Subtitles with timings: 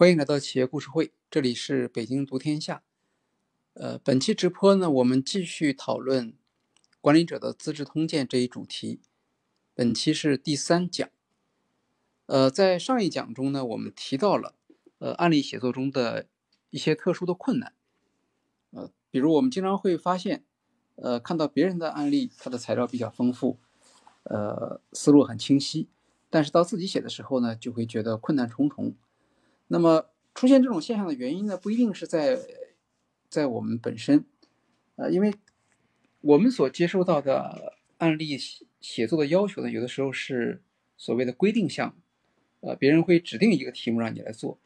[0.00, 2.82] 欢迎来到企业故事会，这里是北京读天下。
[3.74, 6.32] 呃，本期直播呢，我们继续讨论
[7.02, 9.02] 管理者的资治通鉴这一主题。
[9.74, 11.06] 本期是第三讲。
[12.24, 14.54] 呃，在上一讲中呢，我们提到了
[15.00, 16.26] 呃案例写作中的
[16.70, 17.74] 一些特殊的困难。
[18.70, 20.42] 呃，比如我们经常会发现，
[20.94, 23.58] 呃，看到别人的案例，他的材料比较丰富，
[24.22, 25.90] 呃，思路很清晰，
[26.30, 28.94] 但是到自己写的时候呢，就会觉得困难重重。
[29.72, 32.36] 那么出现这种现象的原因呢，不一定是在
[33.28, 34.24] 在我们本身，
[34.96, 35.32] 呃，因为
[36.20, 38.36] 我们所接收到的案例
[38.80, 40.64] 写作的要求呢，有的时候是
[40.96, 41.96] 所谓的规定项，
[42.62, 44.58] 呃，别人会指定一个题目让你来做，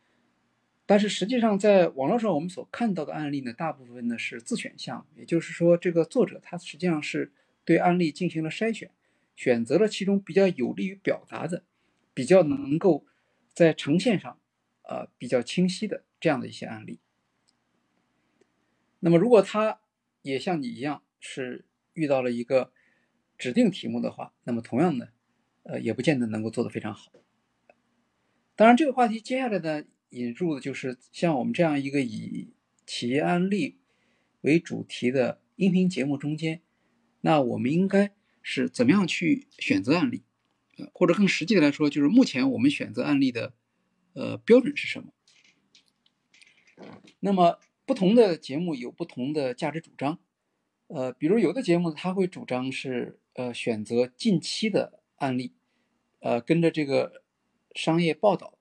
[0.86, 7.30] 但是实际上在网络上我们所看到的案例呢，大部分呢是自选项，也就是说，这个作者他实际上是
[7.66, 8.90] 对案例进行了筛选，
[9.36, 11.62] 选择了其中比较有利于表达的，
[12.14, 13.04] 比较能够
[13.52, 14.38] 在呈现上。
[14.86, 17.00] 呃，比较清晰的这样的一些案例。
[19.00, 19.80] 那么，如果他
[20.22, 22.72] 也像你一样是遇到了一个
[23.36, 25.12] 指定题目的话，那么同样的，
[25.64, 27.12] 呃，也不见得能够做得非常好。
[28.56, 32.54] 当然，这个话题接下来呢，引入的就是像我们这样一个以
[32.86, 33.78] 企业案例
[34.42, 36.62] 为主题的音频节目中间，
[37.22, 40.24] 那我们应该是怎么样去选择案例？
[40.92, 43.54] 或者更实际的来说，就是目前我们选择案例的。
[44.14, 45.12] 呃，标准是什么？
[47.20, 50.18] 那么不同的节目有不同的价值主张。
[50.86, 55.52] 呃，比如有的节目它会主张是呃选择近期的案例，
[56.20, 57.24] 呃跟着这个
[57.74, 58.56] 商业报道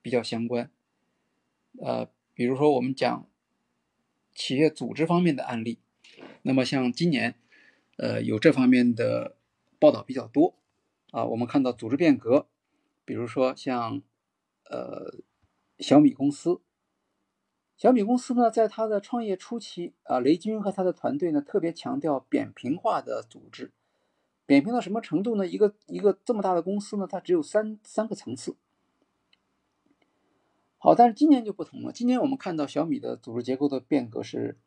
[0.00, 0.70] 比较相关。
[1.80, 3.28] 呃，比如说我们讲
[4.34, 5.80] 企业组织方面的案例，
[6.42, 7.34] 那么像今年
[7.98, 9.36] 呃有这方面的
[9.78, 10.56] 报道比较多
[11.10, 11.24] 啊。
[11.26, 12.48] 我们看到组织变革，
[13.04, 14.02] 比如说像。
[14.70, 15.20] 呃，
[15.78, 16.60] 小米公司，
[17.76, 23.72] 小米公司呢，在它的创业初期啊，雷军和他的团队呢，特别强调扁平化的组织，
[24.46, 25.46] 扁平到什么程度呢？
[25.46, 28.56] 一个一个这么大的公司呢，它只有三三个层次。
[30.78, 34.58] 好，但是今年就不同了，今年我们看到小米的组织结构的变革是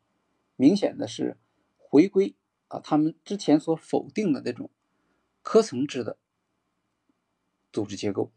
[0.56, 1.36] 明显的是
[1.76, 2.34] 回归
[2.68, 4.70] 啊，他们之前所否定的那种
[5.42, 6.18] 科层制的
[7.72, 8.32] 组织结构。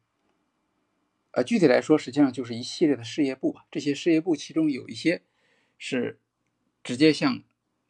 [1.34, 3.66] 呃，具体来说，实际上就是一系列的事业部吧。
[3.72, 5.24] 这些事业部其中有一些
[5.78, 6.19] 是
[6.84, 7.44] 直接向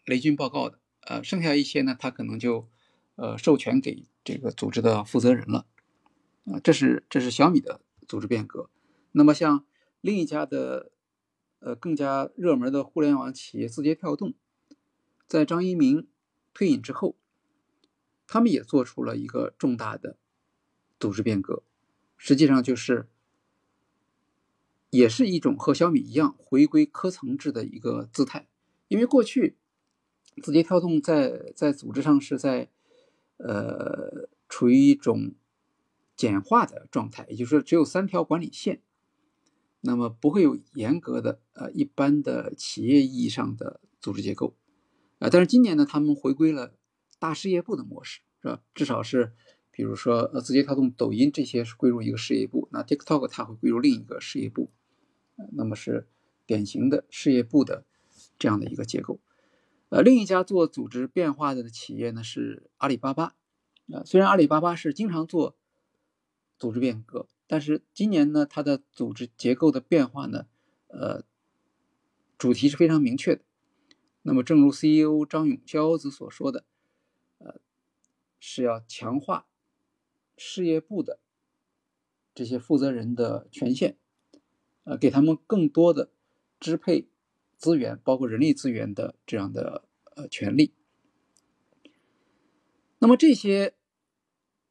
[0.06, 2.70] 雷军报告的，呃，剩下一些呢，他可能就
[3.16, 5.66] 呃授权给这个组织的负责人了。
[6.46, 8.70] 啊，这是这是小米的组织变革。
[9.14, 9.66] 那么像
[10.02, 10.92] 另一家的
[11.58, 14.36] 呃更加热门的互联网企业字节跳动，
[15.26, 16.08] 在张一鸣
[16.54, 17.16] 退隐之后，
[18.28, 20.18] 他们也做出了一个重大的
[21.00, 21.64] 组织变革，
[22.18, 23.08] 实际上就是。
[24.92, 28.48] 也是一种和小米一样回归科层制的一个姿态，
[28.90, 29.58] 因为过去
[30.44, 32.70] 字节跳动在在组织上是在
[33.38, 35.34] 呃处于一种
[36.16, 38.82] 简化的状态，也就是说只有三条管理线，
[39.80, 44.56] 那么不会有严格的呃一般的企业意义上的组织结构
[45.20, 45.30] 啊。
[45.32, 46.76] 但是今年呢，他们回归了
[47.18, 48.62] 大事业部的模式，是吧？
[48.76, 49.32] 至少是
[49.72, 54.70] 比如说呃字节跳动、抖音这些是归入一个事业部，那 TikTok 它会归入另一个事业部。
[55.54, 56.08] 那么是
[56.46, 57.86] 典型的事业部的
[58.38, 59.20] 这样的一个结构。
[59.90, 63.36] 呃，另一家做组织变化的企业呢是阿里巴巴。
[63.92, 65.58] 啊，虽然阿里巴巴是经常做
[66.58, 70.46] 组织变革，但是今年呢，它的组织结构的变化呢，
[70.88, 71.26] 呃，
[72.38, 73.42] 主题是非常明确的。
[74.22, 76.64] 那么，正如 CEO 张勇骄子所说的，
[77.40, 77.60] 呃，
[78.40, 79.48] 是要强化
[80.38, 81.20] 事业部的
[82.34, 83.98] 这些负责人的权限。
[84.84, 86.12] 呃，给他们更多的
[86.60, 87.08] 支配
[87.56, 90.74] 资源，包括人力资源的这样的呃权利。
[92.98, 93.76] 那么这些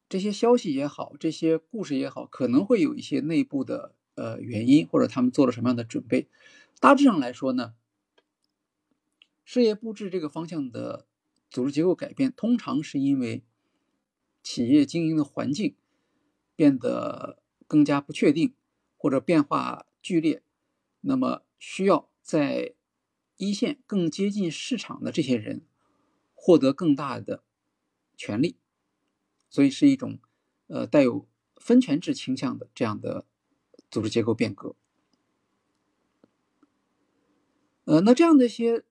[0.08, 6.28] 这些消息也好，这些故事也好，可能会有一些内部的呃原因，或者他们做了什么样的准备。
[6.80, 7.74] 大致上来说呢，
[9.44, 11.06] 事业布置这个方向的
[11.48, 13.44] 组织结构改变，通常是因为
[14.42, 15.76] 企业经营的环境
[16.56, 18.54] 变得更加不确定，
[18.96, 19.86] 或者变化。
[20.02, 20.42] 剧烈，
[21.00, 22.74] 那么需要在
[23.36, 25.62] 一线更接近市场的这些人
[26.34, 27.42] 获得更大的
[28.16, 28.56] 权利，
[29.48, 30.18] 所以是一种
[30.66, 31.26] 呃带有
[31.56, 33.24] 分权制倾向的这样的
[33.90, 34.76] 组织结构变革。
[37.84, 38.84] 呃，那这样的一些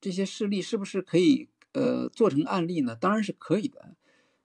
[0.00, 2.96] 这些事例是不是可以呃做成案例呢？
[2.96, 3.94] 当然是可以的，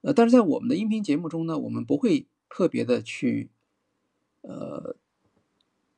[0.02, 3.50] 呃，但是在我们的音频节目中呢，我们不会特别的去。
[4.44, 4.96] 呃，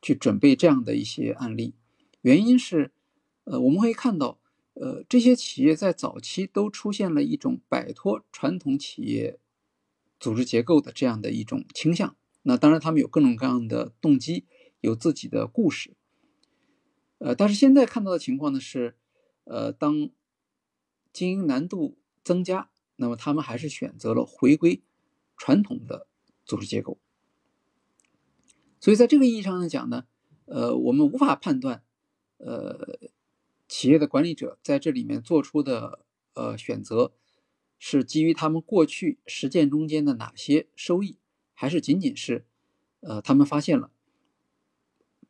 [0.01, 1.73] 去准备这样的一些案例，
[2.21, 2.91] 原因是，
[3.43, 4.39] 呃，我们会看到，
[4.75, 9.39] 呃，这些企业在早期都出现了一种摆脱传统企业
[10.19, 12.15] 组织结构的这样的一种倾向。
[12.43, 14.45] 那当然，他们有各种各样的动机，
[14.79, 15.95] 有自己的故事。
[17.17, 18.95] 呃，但是现在看到的情况呢是，
[19.45, 20.09] 呃，当
[21.11, 24.83] 经营难度增加，那么他们还是选择了回归
[25.35, 26.07] 传统的
[26.45, 26.99] 组织结构。
[28.79, 30.05] 所以，在这个意义上来讲呢，
[30.45, 31.81] 呃，我们无法判断，
[32.37, 32.99] 呃，
[33.67, 36.05] 企业的管理者在这里面做出的
[36.35, 37.11] 呃选择，
[37.79, 41.17] 是基于他们过去实践中间的哪些收益，
[41.55, 42.45] 还是仅仅是，
[42.99, 43.89] 呃，他们发现了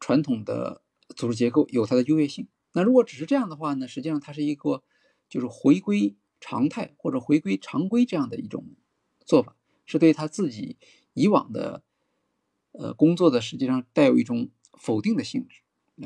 [0.01, 0.81] 传统的
[1.15, 2.49] 组织结构有它的优越性。
[2.73, 4.83] 那如果只是这样的话呢，实际上它是一个
[5.29, 8.65] 就是回归常态或者回归常规这样的一种
[9.25, 9.55] 做法，
[9.85, 10.77] 是对他自己
[11.13, 11.83] 以往的。
[12.77, 15.61] 呃，工作的实际上带有一种否定的性质，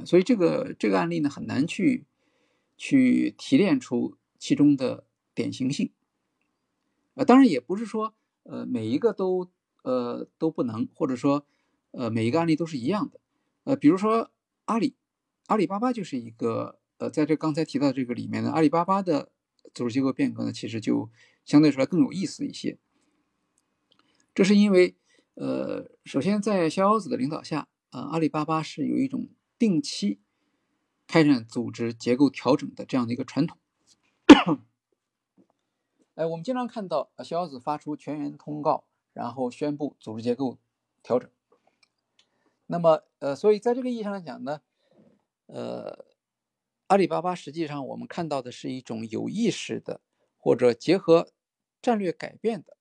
[0.06, 2.06] 所以这个这个案例呢很难去
[2.77, 5.92] 去提炼出其中的典型性。
[7.16, 8.13] 呃，当然也不是说
[8.44, 9.50] 呃每一个都
[9.81, 11.44] 呃都不能，或者说
[11.89, 13.19] 呃每一个案例都是一样的。
[13.63, 14.30] 呃，比如说
[14.66, 14.95] 阿里，
[15.48, 19.31] 阿里巴巴就是一个呃在这刚才提到这个里面呢，阿里巴巴的
[19.74, 21.10] 组织结构变革呢，其实就
[21.44, 22.77] 相对说来更有意思一些。
[24.36, 24.95] 这是因为。
[25.39, 30.19] 呃，首先在逍遥子的领导下，啊，阿里巴巴是有一种定期
[31.07, 33.57] 开展组织结构调整的这样的一个传统。
[36.15, 38.83] 哎，我们经常看到啊，逍遥子发出全员通告，
[39.13, 40.57] 然后宣布组织结构
[41.01, 41.31] 调整。
[42.65, 44.59] 那么，呃，所以在这个意义上来讲呢，
[45.45, 46.06] 呃，
[46.88, 50.01] 阿里巴巴实际上我们看到的是一种有意识的
[50.38, 51.30] 或者结合
[51.81, 52.75] 战略改变的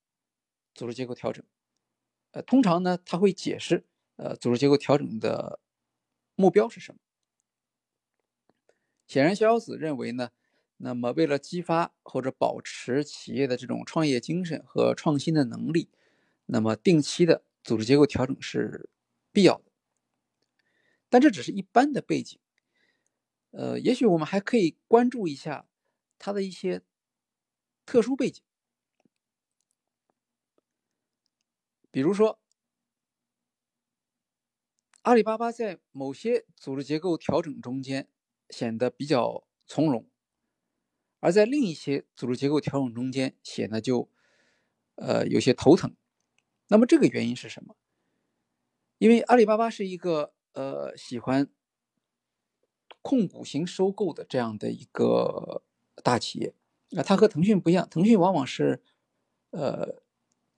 [0.75, 1.45] 组织结构调整。
[2.43, 3.85] 通常呢，他会解释，
[4.17, 5.61] 呃，组织结构调整的
[6.35, 6.99] 目标是什么。
[9.07, 10.31] 显然，逍遥子认为呢，
[10.77, 15.89] 那么为了激发或者保持企业的这种创业精神和创新的能力，
[16.47, 18.91] 那么定期的组织结构调整是
[19.33, 19.65] 必要的。
[21.09, 22.39] 但这只是一般的背景，
[23.51, 25.67] 呃，也许我们还可以关注一下
[26.19, 26.83] 它的一些
[27.87, 28.43] 特殊背景。
[31.99, 32.39] 比如说，
[35.03, 38.09] 阿里巴巴在某些组织结构调整中间
[38.51, 40.09] 显得比较从容，
[41.19, 44.09] 而在另一些组织结构调整中间显得就
[44.95, 45.97] 呃有些头疼。
[46.69, 47.75] 那么这个原因是什么？
[48.99, 51.51] 因为阿里巴巴是一个呃喜欢
[53.03, 55.65] 控股型收购的这样的一个
[56.05, 56.55] 大企业，
[56.91, 58.85] 那它和腾讯不一样，腾讯往往是
[59.51, 60.01] 呃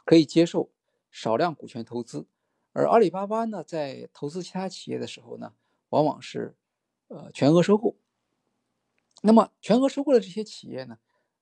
[0.05, 0.71] 可以接受。
[1.11, 2.27] 少量股权投资，
[2.73, 5.55] 而阿里巴巴呢，在投资其他企业的时候呢，
[5.89, 6.57] 往往是
[7.09, 7.97] 呃全额收购。
[9.23, 10.99] 那么全额收购的这些企业呢，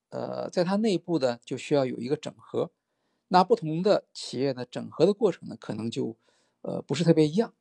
[0.08, 2.72] 呃，在它内部呢就需要有一个整合。
[3.28, 6.16] 那不同的企业呢整合的过程呢，可能就
[6.62, 7.54] 呃不是特别一样。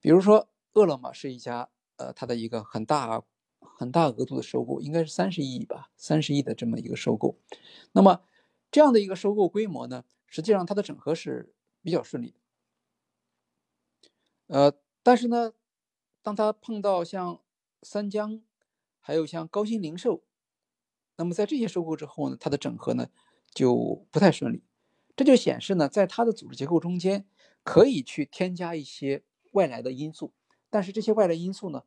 [0.00, 3.22] 比如说，饿了么是一家呃它的一个很大
[3.58, 7.36] 很大额度的收购，应该是三十亿吧，三十亿的这么一个收购。
[7.92, 8.22] 那么
[8.70, 10.04] 这样的一个收购规模呢？
[10.26, 12.38] 实际上，它的整合是比较顺利的。
[14.46, 14.72] 呃，
[15.02, 15.52] 但是呢，
[16.22, 17.40] 当他碰到像
[17.82, 18.42] 三江，
[19.00, 20.24] 还有像高新零售，
[21.16, 23.08] 那么在这些收购之后呢，它的整合呢
[23.52, 24.62] 就不太顺利。
[25.16, 27.26] 这就显示呢，在它的组织结构中间
[27.62, 30.32] 可以去添加一些外来的因素，
[30.68, 31.82] 但是这些外来因素呢，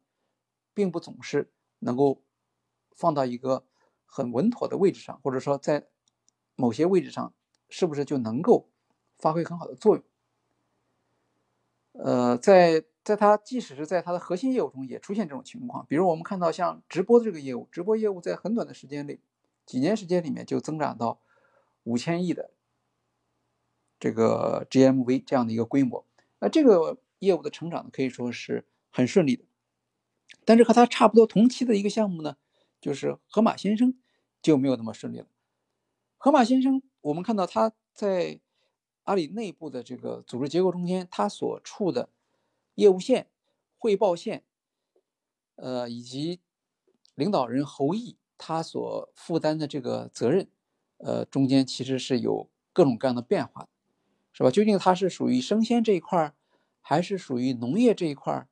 [0.74, 2.24] 并不总是能够
[2.96, 3.66] 放到一个
[4.06, 5.90] 很稳妥的位置上，或者说在
[6.56, 7.34] 某些位置上。
[7.70, 8.70] 是不是就能够
[9.18, 10.04] 发挥很好的作用？
[11.94, 19.20] 呃，在在它即使是在它的核心业务中也出现这种情况，比如我们看到像直播的这个业务，直播业务在很短的时间内，
[19.66, 21.20] 几年时间里面就增长到
[21.82, 22.52] 五千亿的
[24.00, 26.06] 这个 GMV 这样的一个规模，
[26.42, 29.44] 那这个业务的成长可以说是很顺利的。
[30.46, 32.38] 但是和它差不多同期的一个项目呢，
[32.80, 33.98] 就是盒马鲜生
[34.44, 35.26] 就没有那么顺利了。
[36.24, 36.82] 盒马先生。
[37.02, 38.40] 我们看到他在
[39.04, 42.08] 阿里内部的这个组织结构中间，他所处的
[42.76, 43.28] 业务线、
[43.78, 44.46] 汇报线，
[45.58, 46.40] 呃，以及
[47.14, 50.48] 领导人侯毅他所负担的这个责任，
[51.00, 53.68] 呃，中间其实是有各种各样的变化，
[54.32, 54.50] 是吧？
[54.50, 56.36] 究竟他是属于生鲜这一块儿，
[56.80, 58.48] 还是属于农业这一块儿？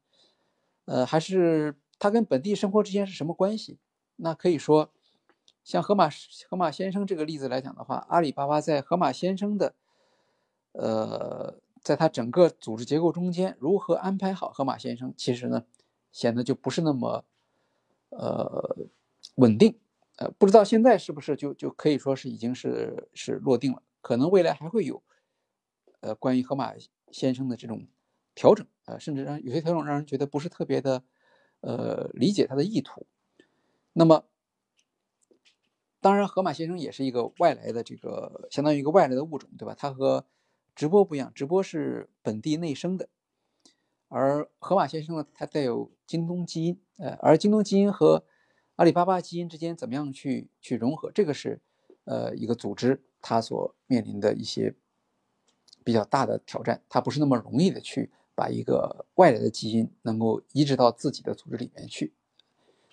[0.84, 3.80] 呃，还是他跟本地生活之间是什么关系？
[4.18, 4.92] 那可以说。
[5.64, 6.10] 像盒马
[6.50, 9.76] 盒马先生这个例子来讲的话，阿里巴巴在盒马先生的
[10.74, 15.66] 呃在他整个组织结构中间如何安排好河马先生，其实呢，
[16.12, 17.26] 显得就不是那么
[18.10, 18.88] 呃
[19.36, 19.78] 稳定。
[20.18, 23.82] 呃，不知道现在是不是就就可以说是已经是是落定了？
[24.02, 25.02] 可能未来还会有
[26.02, 26.74] 呃关于河马
[27.12, 27.88] 先生的这种
[28.36, 31.04] 调整呃，甚至让有些调整让人觉得不是特别的
[31.62, 33.08] 呃理解他的意图。
[33.94, 34.26] 那么，
[36.02, 39.76] 当然，河马先生也是一个外来的这个相当于一个外来的物种，对吧？
[39.78, 40.26] 它和
[40.76, 43.08] 直播不一样，直播是本地内生的，
[44.08, 48.26] 而河马先生呢，它带有京东基因，呃，而京东基因和
[48.78, 51.12] 阿里巴巴基因之间怎么样去去融合？
[51.12, 51.62] 这个是，
[52.06, 54.74] 呃，一个组织它所面临的一些
[55.84, 56.82] 比较大的挑战。
[56.90, 62.14] 它不是那么容易的去把一个外来的基因能够移植到自己的组织里面去。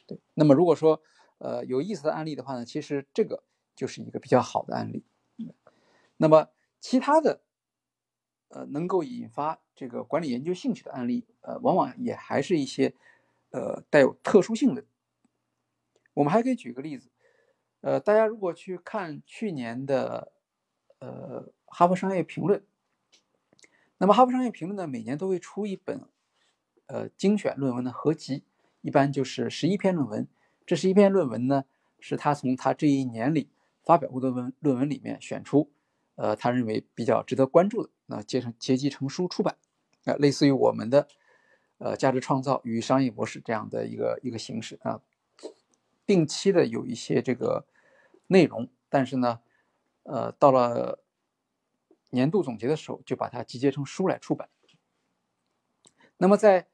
[0.06, 1.00] 对，那么如果说，
[1.38, 3.42] 呃，有意思的案例的话呢，其实这个
[3.74, 5.04] 就是一个比较好的案例。
[6.16, 6.48] 那么
[6.80, 7.40] 其他的，
[8.48, 12.94] 呃，能够引发这个管理研究兴趣的案例，呃，往往也还是一些，
[13.50, 14.84] 呃，带有特殊性的。
[16.14, 17.10] 我们还可以举个例子，
[17.82, 20.32] 呃，大家如果去看去年的，
[20.98, 22.58] 呃，《哈佛商业评论》，
[23.98, 26.08] 那么《哈佛商业评论》呢，每年都会出一本，
[26.86, 28.42] 呃，精选论文的合集，
[28.80, 30.26] 一般就是十一篇论文。
[30.68, 31.64] 这是一篇论文呢，
[31.98, 33.48] 是他从他这一年里
[33.82, 35.72] 发表过的文论文里面选出，
[36.16, 39.56] 呃，他认为比较值得关注的，那结成结集成书出版，
[40.04, 41.08] 啊，类似于我们的，
[41.78, 45.00] 呃，价值创造与商业模式这样的一个一个形式啊。
[46.04, 47.66] 定期的有一些这个
[48.26, 49.40] 内容，但是呢，
[50.02, 51.02] 呃，到了
[52.10, 54.50] 年度总结的时候，就把它集结成书来出版。
[56.18, 56.68] 那么在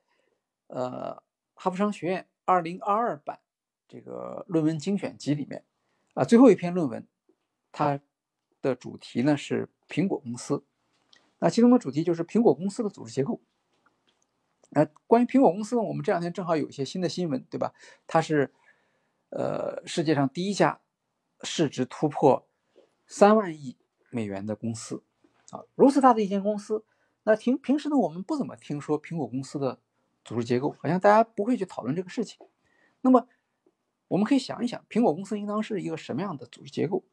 [0.66, 1.22] 呃
[1.54, 3.38] 哈佛商学院二零二二版
[3.88, 5.64] 这个论文精选集里面，
[6.14, 7.06] 啊，最后一篇论文，
[7.72, 8.00] 它
[8.60, 10.64] 的主题呢是苹果公司，
[11.38, 13.40] 那其中的主题就是苹果公司的组织结构。
[14.70, 17.72] 那关于苹果公司呢，我们这两天正好有一些新的新闻，对吧？
[18.06, 18.52] 它是。
[19.30, 20.80] 呃，世界上第一家
[21.42, 22.46] 市值突破
[23.04, 23.76] 三万亿
[24.10, 25.02] 美元的公司
[25.50, 26.84] 啊，如此大的一间公司，
[27.24, 29.80] 那平平时呢，我们不怎么听说苹果公司的
[30.24, 32.38] 组织结构，好像大家不会去讨论这个事情。
[33.00, 33.26] 那么，
[34.08, 37.04] 我们可以想一想，苹果公司应当是一个什么样的组织结构？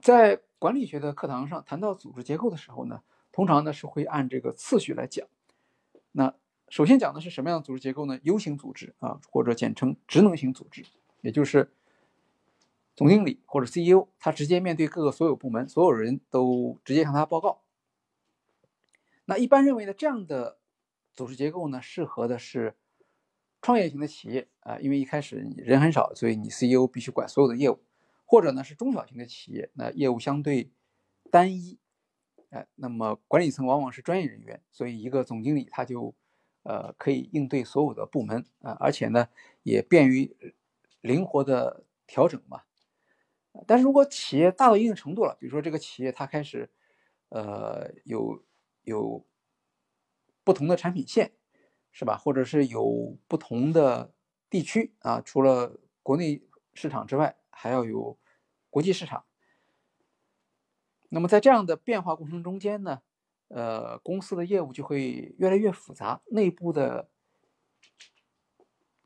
[0.00, 5.28] 在管理学的课堂上谈到组织结构的时候呢，通常呢是会按这个次序来讲。
[6.12, 6.34] 那
[6.68, 10.84] 首先讲的是什么样的组织结构呢？U 型组织啊，或者简称职能型组织，
[11.20, 11.72] 也就是
[12.96, 17.62] 总经理或者 CEO，他直接面对各个所有部门，所有人都直接向他报告。
[19.26, 20.58] 那一般认为呢，这样的
[21.12, 22.74] 组织结构呢，适合的是
[23.62, 27.80] 创业型的企业啊，因为一开始人很少，所以你 CEO 必须管所有的业务，
[28.26, 30.70] 或者呢是中小型的企业，那业务相对
[31.30, 31.78] 单一，
[32.50, 36.14] 哎，那么管理层往往是专业人员，所以一个总经理他就。
[36.64, 39.28] 呃，可以应对所有的部门啊，而且呢，
[39.64, 40.54] 也便于
[41.00, 42.62] 灵活的调整嘛。
[43.66, 46.70] 但是如果企业大到一定程度了，比如说这个企业它开始，
[47.30, 48.44] 呃，有
[48.84, 49.26] 有
[50.44, 51.32] 不同的产品线，
[51.92, 52.16] 是吧？
[52.16, 54.12] 或者是有不同的
[54.50, 56.42] 地区啊，除了国内
[56.74, 58.18] 市场之外，还要有
[58.70, 59.24] 国际市场。
[61.10, 63.02] 那么在这样的变化过程中间呢？
[63.48, 67.10] 呃，公司的业务就会越来越复杂，内部的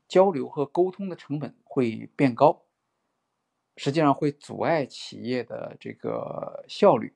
[0.07, 2.63] 交流和沟通的成本会变高，
[3.75, 7.13] 实际上会阻碍企业的这个效率，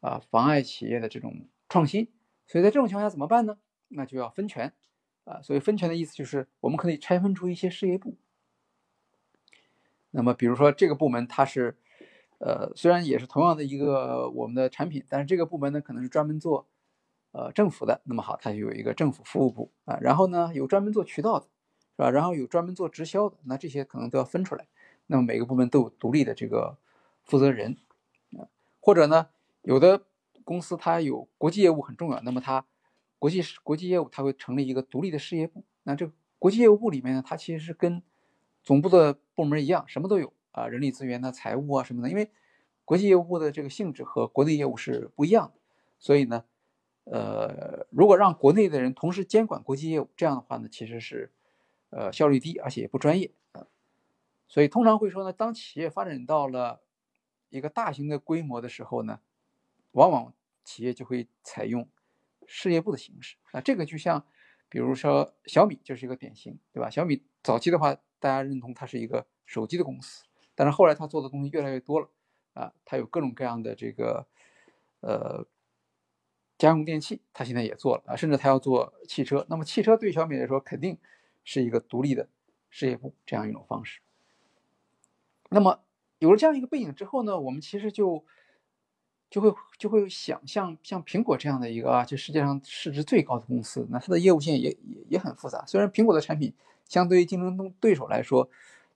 [0.00, 2.12] 啊，妨碍企业的这种创新。
[2.48, 3.58] 所以在这种情况下怎么办呢？
[3.86, 4.74] 那就要分权，
[5.24, 8.16] 啊，所以分权的意思就是我们可以拆分出一些事业部。
[10.10, 11.76] 那么，比如说这个部门它是，
[12.38, 16.66] 呃，虽然也是同样的一个我们的产品，但是这个部门呢可能是专门做。
[17.34, 21.46] 呃，政府的那么好，它就有一个政府服务部啊，然后呢有专门做渠道的，
[21.96, 22.10] 是吧？
[22.10, 24.66] 然后有专门做直销的，那这些可能都要分出来。
[25.06, 26.76] 那么每个部门都有独立的这个
[27.24, 27.78] 负责人
[28.36, 29.30] 啊，或者呢，
[29.62, 30.02] 有的
[30.44, 32.66] 公司它有国际业务很重要，那么它
[33.22, 35.62] 国际国际业务它会成立一个独立的事业部。
[35.84, 36.10] 那这
[36.40, 38.02] 国际业务部里面呢，它其实是跟
[38.64, 42.10] 总部的部门一样，什么都有啊，人力资源呢、财务啊什么的。
[42.10, 42.32] 因为
[42.84, 45.60] 国际业务部的这个性质和国内业务是不一样的，
[46.00, 46.44] 所以呢。
[47.04, 51.32] 呃，如果让国内的人同时监管国际业务，这样的话呢，其实是，
[51.90, 53.66] 呃，效率低，而且也不专业啊。
[54.46, 56.80] 所以通常会说呢，当企业发展到了
[57.50, 59.18] 一个大型的规模的时候呢，
[59.90, 61.88] 往往企业就会采用
[62.46, 63.60] 事业部的形式啊。
[63.60, 64.26] 这个就像，
[64.68, 66.90] 比如说小米就是一个典型，对吧？
[66.90, 72.08] 小米早期的话，大家认同它是一个手机的公司，但是后来它做的东西越来越多了
[72.54, 74.26] 啊，它有各种各样的这个，
[75.00, 75.46] 呃。
[76.58, 79.44] 家用电器，它现在也做了啊，甚至它要做汽车。
[79.50, 80.96] 那么汽车对小米来说，肯定
[81.42, 82.28] 是一个独立的
[82.70, 84.00] 事业部这样一种方式。
[85.50, 85.82] 那么
[86.20, 88.24] 有了这样一个背景之后呢，我们其实就
[89.32, 95.64] 就会就会想象像苹果这样的一个啊，就世界上市值最高的公司，那它的业务线也也也很复杂。
[95.66, 96.52] 虽然苹果的产品
[96.86, 98.50] 相对于竞争对手来说，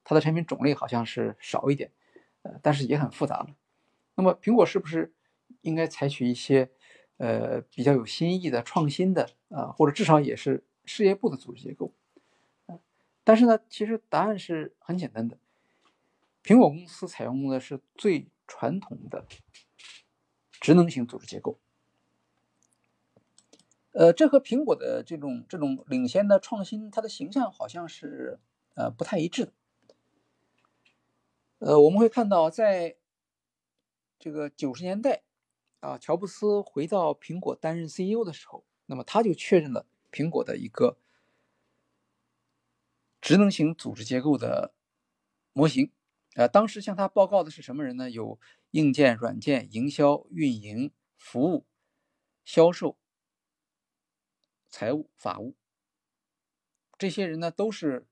[0.05, 1.91] 它的产品种类好像是少一点，
[2.43, 3.47] 呃，但是也很复杂了。
[4.15, 5.11] 那么苹果是不是
[5.63, 6.69] 应该采取一些
[7.17, 11.95] 呃比较有新意的、创新的啊，或者至少也是事业部的组织结构？
[13.25, 15.39] 但是呢，其实答案是很简单的，
[16.45, 19.25] 苹果公司采用的是最传统的
[20.67, 21.61] 职能型组织结构。
[23.93, 28.41] 呃，这和苹果的这种这种领先的创新，它的形象好像是
[28.75, 29.53] 呃不太一致的。
[31.61, 32.97] 呃，我们会看到，在
[34.19, 35.23] 这个九十年代，
[35.79, 40.99] 啊，乔布斯回到苹果担任 CEO 的时候，那么他就确认了苹果的一个
[43.21, 44.75] 职能型组织结构的
[45.53, 45.93] 模型。
[46.35, 48.11] 啊，当时向他报告的是什么人呢？
[48.11, 48.39] 有
[48.77, 51.65] 硬件、软件、营销、运营、服务、
[52.45, 52.99] 销售、
[54.69, 55.57] 财务、法务，
[56.99, 58.07] 这些人呢，都是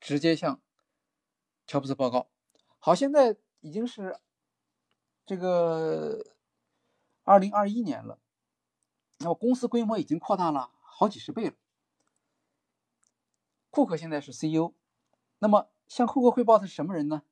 [0.00, 0.62] 直接向
[1.66, 2.30] 乔布斯报告。
[2.78, 4.18] 好，现在已经是
[5.26, 6.34] 这个
[7.24, 8.18] 二零二一年了，
[9.18, 11.54] 那么公司规模已经扩大了好几十倍了。
[13.68, 14.72] 库克现在是 CEO，
[15.40, 17.24] 那么向库克汇报的是什么人呢？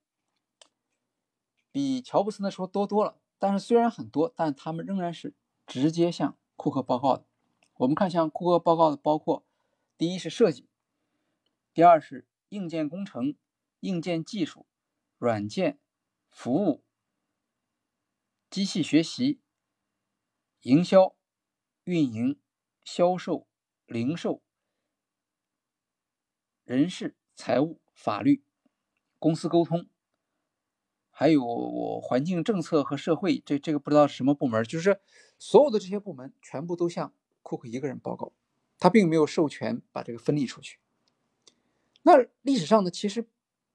[1.77, 5.35] 比乔布斯那时候多多了，但是虽然很多，但他们仍然是
[5.67, 7.27] 直接向库克报告的。
[7.75, 9.45] 我们看向库克报告的包括：
[9.99, 10.71] 第一是设计，
[11.75, 13.37] 第二是硬件工程、
[13.81, 14.67] 硬件技术。
[15.19, 15.79] 软件、
[16.31, 16.83] 服务、
[18.49, 19.43] 机器学习、
[20.63, 21.15] 营销、
[21.85, 22.41] 运营、
[22.85, 23.47] 销售、
[23.85, 24.43] 零售、
[26.65, 28.43] 人事、财务、法律、
[29.19, 29.91] 公司沟通，
[31.19, 35.01] 还有环境政策和社会，这这个不知道是什么部门，就是
[35.39, 38.33] 所有的这些部门全部都向库克一个人报告，
[38.79, 40.79] 他并没有授权把这个分立出去。
[42.03, 43.27] 那历史上呢，其实。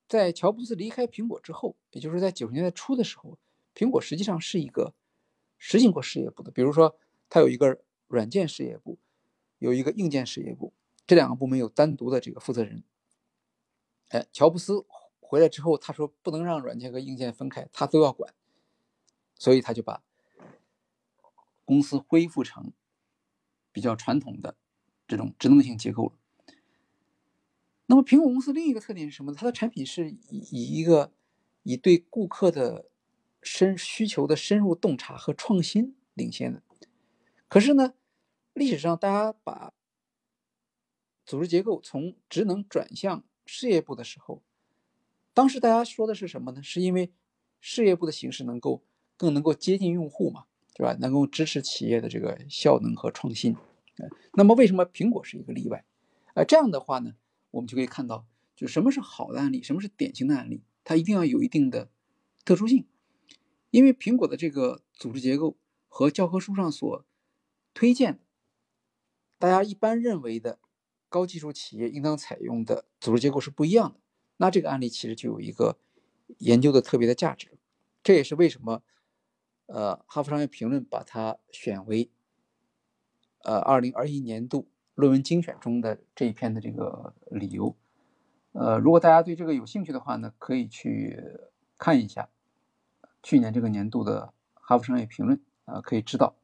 [0.07, 3.37] 在乔布斯离开苹果之后，也就是在九十年代初的时候，
[3.73, 4.93] 苹果实际上是一个
[5.57, 6.51] 实行过事业部的。
[6.51, 6.97] 比如说，
[7.29, 8.99] 它有一个软件事业部，
[9.59, 10.73] 有一个硬件事业部，
[11.07, 12.83] 这两个部门有单独的这个负责人。
[14.09, 14.85] 哎，乔布斯
[15.31, 18.33] 回来之后，他说不能让软件和硬件分开，他都要管，
[19.35, 20.03] 所以他就把
[21.63, 22.73] 公司恢复成
[23.71, 24.57] 比较传统的
[25.07, 26.17] 这种职能性结构了。
[27.85, 29.33] 那么，苹果公司另一个特点是什么？
[29.33, 30.19] 它的产品是以
[30.51, 31.13] 以一个
[31.63, 32.89] 以对顾客的
[33.41, 36.61] 深需求的深入洞察和创新领先的。
[37.47, 37.93] 可是呢，
[38.51, 39.73] 历史上大家把
[41.25, 44.43] 组织结构从职能转向事业部的时候，
[45.33, 46.61] 当时大家说的是什么呢？
[46.61, 47.11] 是因为
[47.59, 48.83] 事业部的形式能够
[49.15, 50.93] 更能够接近用户嘛，对吧？
[50.99, 53.55] 能够支持企业的这个效能和创新。
[54.33, 55.85] 那么为什么苹果是一个例外？
[56.33, 57.13] 呃，这样的话呢？
[57.51, 61.89] 我们就可以看到，就什么是好的案例，什么是典型的案例，它一定要有一定的
[62.43, 62.85] 特殊性。
[63.69, 67.05] 因为苹果的这个组织结构和教科书上所
[67.73, 68.19] 推荐、
[69.37, 70.59] 大家一般认为的
[71.07, 74.00] 高技术企业应当采用的组织结构是不一样的。
[74.41, 75.77] 那这个案例其实就有一个
[76.39, 77.59] 研究的特别的价值。
[78.01, 78.81] 这也是为什么，
[79.67, 82.09] 呃，《哈佛商业评论》把它选为，
[83.43, 84.67] 呃，二零二一年度。
[84.95, 87.75] 论文精选中的这一篇的这个理由，
[88.51, 91.17] 呃，如果大家对这个有兴趣的话呢，可以去
[91.77, 92.29] 看一下
[93.23, 95.37] 去年这个年度的《哈佛商业评论》
[95.71, 96.35] 啊，可以知道，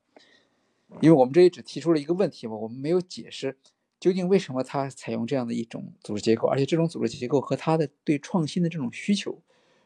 [1.02, 3.60] 因为我们这里只提出了一个问题嘛，我们没有解释
[4.00, 9.42] 究竟为什么它采用这样的一种组织结构，而且这种组织结构和它的对创新的这种需求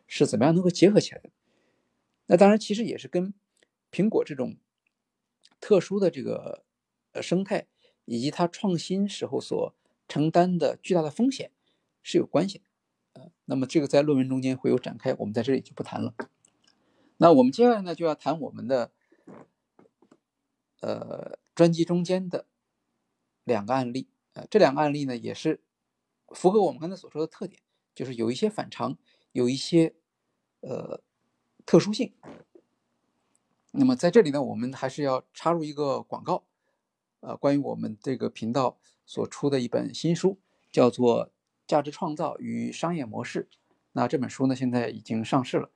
[0.08, 1.30] 是怎么样能够结合起来的？
[2.28, 3.34] 那当然，其实也是跟
[3.92, 4.58] 苹果这种
[5.60, 6.64] 特殊的这个
[7.12, 7.68] 呃生态。
[8.06, 9.74] 以及它创新时候所
[10.08, 11.52] 承担的巨大的风险
[12.02, 12.64] 是有关系的，
[13.14, 16.14] 呃，那么这个在论文中间会有展开，我们在这里就不谈了。
[17.18, 18.92] 那我们接下来呢就要谈我们的
[20.82, 22.48] 呃专辑中间的
[23.52, 25.62] 两个案例，呃，这两个案例呢也是
[26.30, 27.62] 符合我们刚才所说的特点，
[27.94, 28.98] 就是有一些反常，
[29.32, 29.94] 有一些
[30.62, 31.02] 呃
[31.66, 32.14] 特殊性。
[33.72, 36.44] 那么在这里呢，我们还是要插入一个广告。
[37.22, 40.40] 呃，关于我们这个频道所出的一本新书，
[40.72, 41.28] 叫做
[41.68, 43.48] 《价值创造与商业模式》。
[43.92, 45.70] 那这本书呢，现在已经上市了。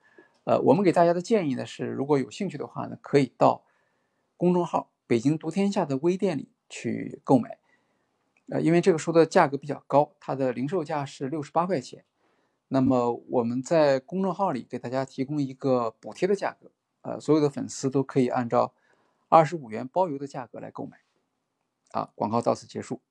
[0.46, 3.64] 呃，我们给大家的建议呢是，如果有兴趣的话呢，可以到
[4.36, 7.60] 公众号北京读天下的微店里去购买，
[8.49, 12.05] 呃，因为这个书的价格比较高，它的零售价是六十八块钱。
[12.67, 18.73] 那么我们在公众号里给大家提供一个补贴的价格，呃，所有的粉丝都可以按照
[19.29, 20.99] 二十五元包邮的价格来购买。
[21.91, 23.01] 啊，广告到此结束。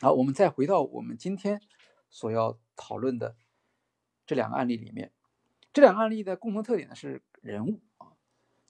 [0.00, 1.60] 好，我们再回到我们今天
[2.08, 3.36] 所要讨论的
[4.24, 5.12] 这两个案例里面，
[5.72, 8.14] 这两个案例的共同特点呢是人物啊。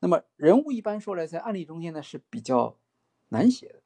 [0.00, 2.77] 那么人物一般说来，在案例中间呢是比较
[3.29, 3.83] 难写的。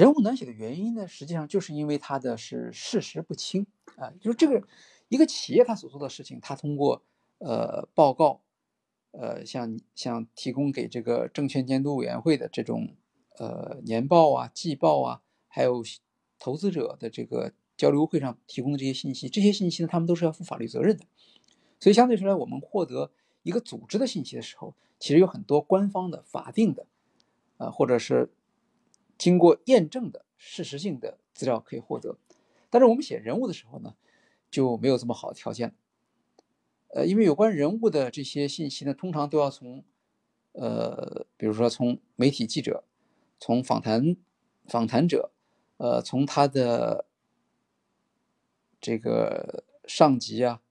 [0.00, 4.66] 人物难写的原因呢，实际上就是因为他的是事实不清啊，就是这个
[5.10, 7.02] 一个企业他所做的事情，他通过
[7.36, 8.40] 呃报告，
[9.10, 12.96] 呃像像提供给这个证券监督委员会的这种
[13.36, 15.84] 呃年报啊、季报啊，还有
[16.38, 21.04] 投资者的这个交流会上提供的这些信息，这些信息呢，他们都是要负法律责任的。
[21.78, 23.10] 所以相对说来，我们获得
[23.42, 26.86] 一个组织的信息的时候，其实有很多官方的、法定的，
[27.58, 28.32] 呃或者是。
[29.20, 32.16] 经过验证的事实性的资料可以获得，
[32.70, 33.94] 但是我们写人物的时候呢，
[34.50, 35.74] 就没有这么好的条件。
[36.88, 39.84] 呃，因为有关人物的这些信息呢，通常都要从，
[40.52, 42.82] 呃，比如说从媒体记者、
[43.38, 44.16] 从访谈
[44.64, 45.30] 访谈者，
[45.76, 47.04] 呃，从他的
[48.80, 50.62] 这个上级啊，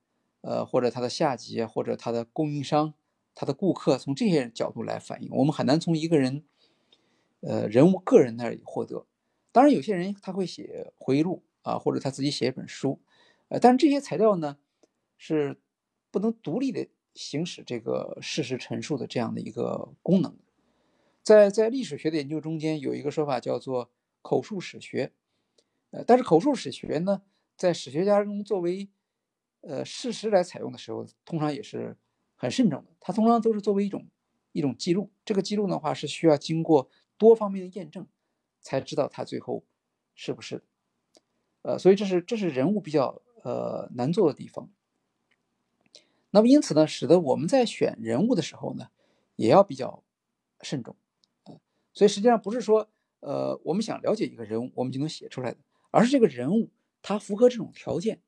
[0.41, 2.95] 呃，或者他的下级啊，或者他的供应商、
[3.35, 6.43] 他的顾客，从这些角度来反映，我们很难从一个人。
[7.41, 9.07] 呃，人物个人那里获得，
[9.51, 12.99] 当然有些人他会写回忆录啊，或者他自己写一本书，
[13.47, 14.57] 呃，但是这些材料呢
[15.17, 15.61] 是
[16.11, 20.37] 不能独立的行使这个事实陈述的这样的一个功能。
[21.23, 23.89] 在在历史学的研究中间有一个说法叫做
[24.21, 25.13] 口述史学，
[25.91, 27.21] 呃，但是口述史学呢，
[27.55, 28.89] 在史学家中作为
[29.61, 31.95] 呃事实来采用的时候，通常也是
[32.35, 34.07] 很慎重的，它通常都是作为一种
[34.51, 36.89] 一种记录，这个记录的话是需要经过。
[37.19, 38.07] 多方面的验证，
[38.61, 39.65] 才知道他最后
[40.15, 40.63] 是不是，
[41.61, 44.71] 呃，所以这是这是人物比较呃难做的地方。
[46.31, 48.89] 那么因此呢，使得我们在选人物的时候呢，
[49.35, 50.03] 也要比较
[50.61, 50.95] 慎重，
[51.43, 51.59] 呃，
[51.93, 55.57] 所以实际上不是说呃我们想了解一个人物，我们就能写出来的，
[55.91, 58.21] 而是这个人物他符合这种条件，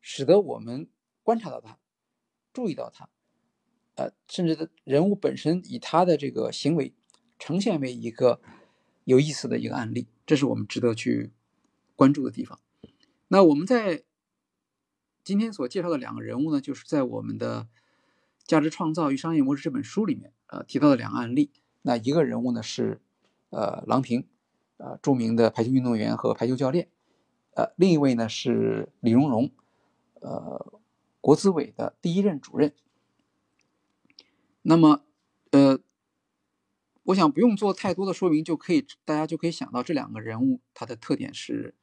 [0.00, 0.90] 使得我们
[1.22, 1.78] 观察到他，
[2.52, 3.08] 注意到他，
[3.94, 6.92] 呃，甚至人物本身以他的这个行为。
[7.38, 8.40] 呈现为一个
[9.04, 11.30] 有意思的一个案例，这是我们值得去
[11.96, 12.58] 关注的地方。
[13.28, 14.02] 那我们在
[15.22, 17.62] 今天所介绍的两个人物呢，就是在我们的
[18.44, 21.50] 《价值创造与商业模式》这本书里面，呃，提到的两个案例。
[21.82, 23.00] 那一个人物呢是
[23.50, 24.26] 呃郎平，
[24.78, 26.88] 呃著名的排球运动员和排球教练，
[27.54, 29.50] 呃另一位呢是李荣荣，
[30.20, 30.80] 呃
[31.20, 32.74] 国资委的第一任主任。
[34.62, 35.02] 那么
[35.52, 35.80] 呃。
[37.08, 41.74] 我想不用做太多的说明，就可以大家就可以想到这两个人物他的特点是，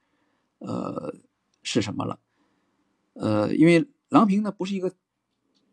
[0.60, 1.16] 呃，
[1.64, 2.20] 是什么了？
[3.14, 4.94] 呃，因为郎平呢不是一个，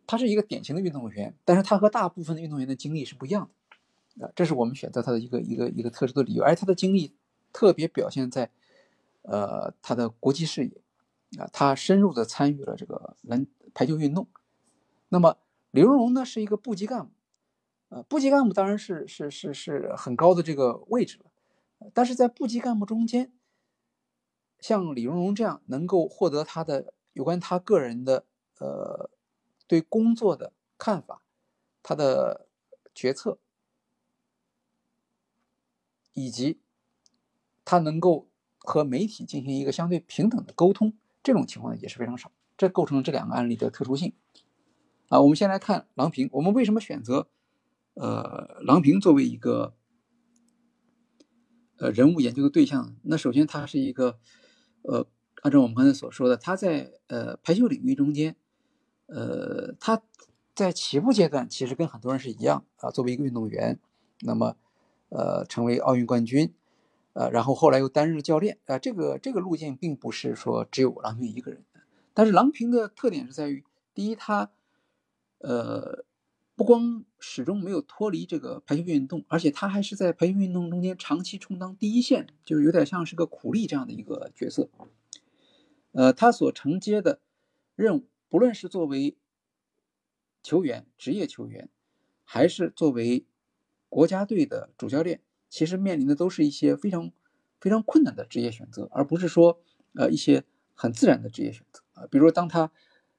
[0.06, 3.50] 他是一个典型的运动员，但是他和大部分的运动员的经历是不一样
[4.16, 6.42] 的，啊，这是我们选择他的一个一个一个特殊的理由。
[6.42, 7.14] 而他的经历
[7.52, 8.50] 特别表现在，
[9.20, 10.80] 呃，他的国际视野，
[11.38, 14.28] 啊，他深入的参与了这个篮排球运动。
[15.10, 15.36] 那么
[15.70, 17.12] 刘荣荣呢是一个部级干部。
[17.94, 21.31] 呃，部级干部当然是是是是很高的这个位置了，
[21.92, 23.31] 但是在部级干部中间，
[24.59, 28.24] 像李荣荣这样能够获得他的有关他个人的
[28.59, 29.11] 呃
[29.66, 31.22] 对工作的看法，
[31.83, 32.48] 他的
[32.94, 33.38] 决策，
[36.14, 36.62] 以及
[37.62, 44.14] 他能够和媒体进行一个相对平等的沟通，这种情况也是非常少，这构成了这两个案例的特殊性。
[45.11, 47.28] 啊，我们先来看郎平，我们为什么选择？
[47.94, 49.74] 呃，郎平作为一个
[51.76, 54.18] 呃人物研究的对象，那首先他是一个
[54.81, 55.07] 呃，
[55.42, 58.35] 按照我们刚才所说的，他在呃排球领域中间，
[59.07, 60.02] 呃，他
[60.55, 63.78] 在起步阶段其实跟很多人是一样啊，作为一个运动员，
[64.20, 64.57] 那么
[65.11, 66.55] 呃成为奥运冠军，
[67.12, 71.62] 呃，然后后来又担任了教练啊，这个这个路径并不是说只有郎平一个人，
[72.14, 74.50] 但是郎平的特点是在于，第一，他
[75.40, 76.07] 呃。
[76.54, 84.68] 不光始终没有脱离这个排球运动，而且他还是在排球运动中间长期充当第一线，就是有点像是个苦力这样的一个角色。
[85.92, 87.20] 呃，他所承接的
[87.74, 89.16] 任务，不论是作为
[90.42, 91.70] 球员、职业球员，
[92.22, 93.24] 还是作为
[93.88, 97.10] 国家队的主教练，其实面临的都是一些非常
[97.58, 99.58] 非常困难的职业选择，而不是说
[99.94, 102.06] 呃一些很自然的职业选择啊。
[102.10, 102.70] 比如说，当他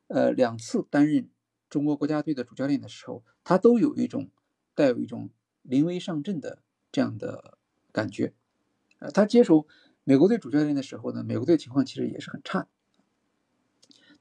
[0.07, 1.29] 呃两次担任。
[1.73, 4.29] 中国国家队的主教练的时候，他都有一种
[4.75, 5.31] 带有一种
[5.63, 7.57] 临危上阵的这样的
[7.91, 8.31] 感觉。
[8.99, 9.65] 呃，他接手
[10.03, 12.67] 美国队主教练的时候呢，美国队情况其实也是很差。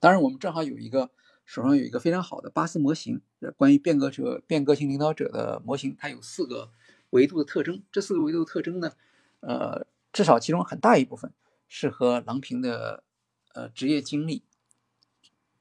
[0.00, 1.10] 当然，我们正好有一个
[1.44, 3.20] 手上有一个非常好的巴斯模型，
[3.58, 6.70] 关于变革者、变革型领导者的模型，它有四个
[7.10, 7.82] 维度的特征。
[7.92, 8.92] 这四个维度的特征呢，
[9.40, 11.30] 呃，至少其中很大一部分
[11.68, 13.04] 是和郎平的
[13.52, 14.42] 呃职业经历。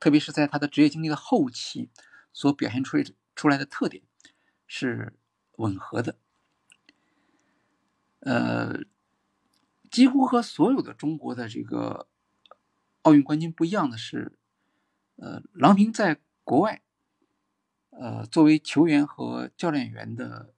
[0.02, 1.92] 特别是在他的职业经历的后期，
[2.34, 2.98] 所表现出
[3.36, 4.04] 出来的特点
[4.66, 5.14] 是
[5.58, 6.18] 吻合的。
[8.22, 8.80] 呃，
[9.92, 12.08] 几乎和所有的中国的这个
[13.04, 14.40] 奥运冠军不一样的是，
[15.18, 16.82] 呃，郎平在国外，
[17.92, 20.56] 呃，作为球员和教练员的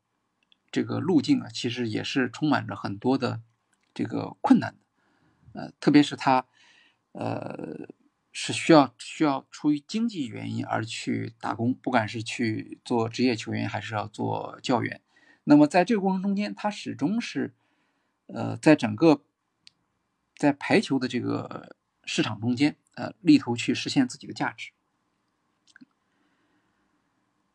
[0.72, 3.42] 这个路径啊，其实也是充满着很多的
[3.94, 5.60] 这个困难的。
[5.60, 6.48] 呃，特别是他，
[7.12, 7.90] 呃。
[8.36, 15.00] 是需要需要出于经济原因而去打工，不管是去做职业球员还是要做教员。
[15.44, 17.54] 那么在这个过程中间，他始终是，
[18.26, 19.24] 呃，在整个
[20.36, 24.72] 在排球的这个市场中间，呃，力图去实现自己的价值。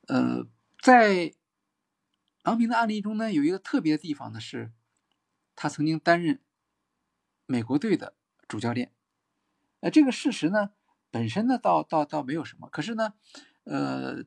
[0.07, 0.47] 呃，
[0.81, 1.35] 在
[2.45, 4.71] 郎平的案例中呢，有一个特别的地方呢，是
[5.57, 6.41] 他曾经担任
[7.47, 8.15] 美国队的
[8.47, 8.93] 主教练。
[9.81, 10.71] 呃，这个事实呢，
[11.11, 12.69] 本身呢，倒倒倒没有什么。
[12.71, 13.15] 可是呢，
[13.65, 14.25] 呃，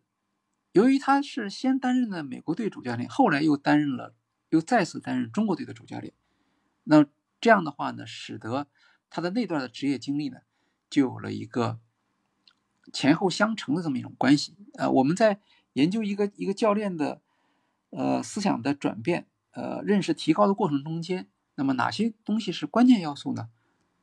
[0.72, 4.16] 由于他是先担任了美国队主教练，后来又担任了，
[4.50, 6.14] 又再次担任中国队的主教练，
[6.86, 7.06] 那
[7.42, 8.68] 这样的话呢，使得
[9.10, 10.40] 他的那段的职业经历呢，
[10.90, 11.80] 就有了一个
[12.94, 14.56] 前后相承的这么一种关系。
[14.76, 15.42] 呃，我们在
[15.74, 17.22] 研究一个一个教练的
[17.90, 23.50] 呃思想的转变，呃，认识提高的过程中间，那么哪些东西是关键要素呢？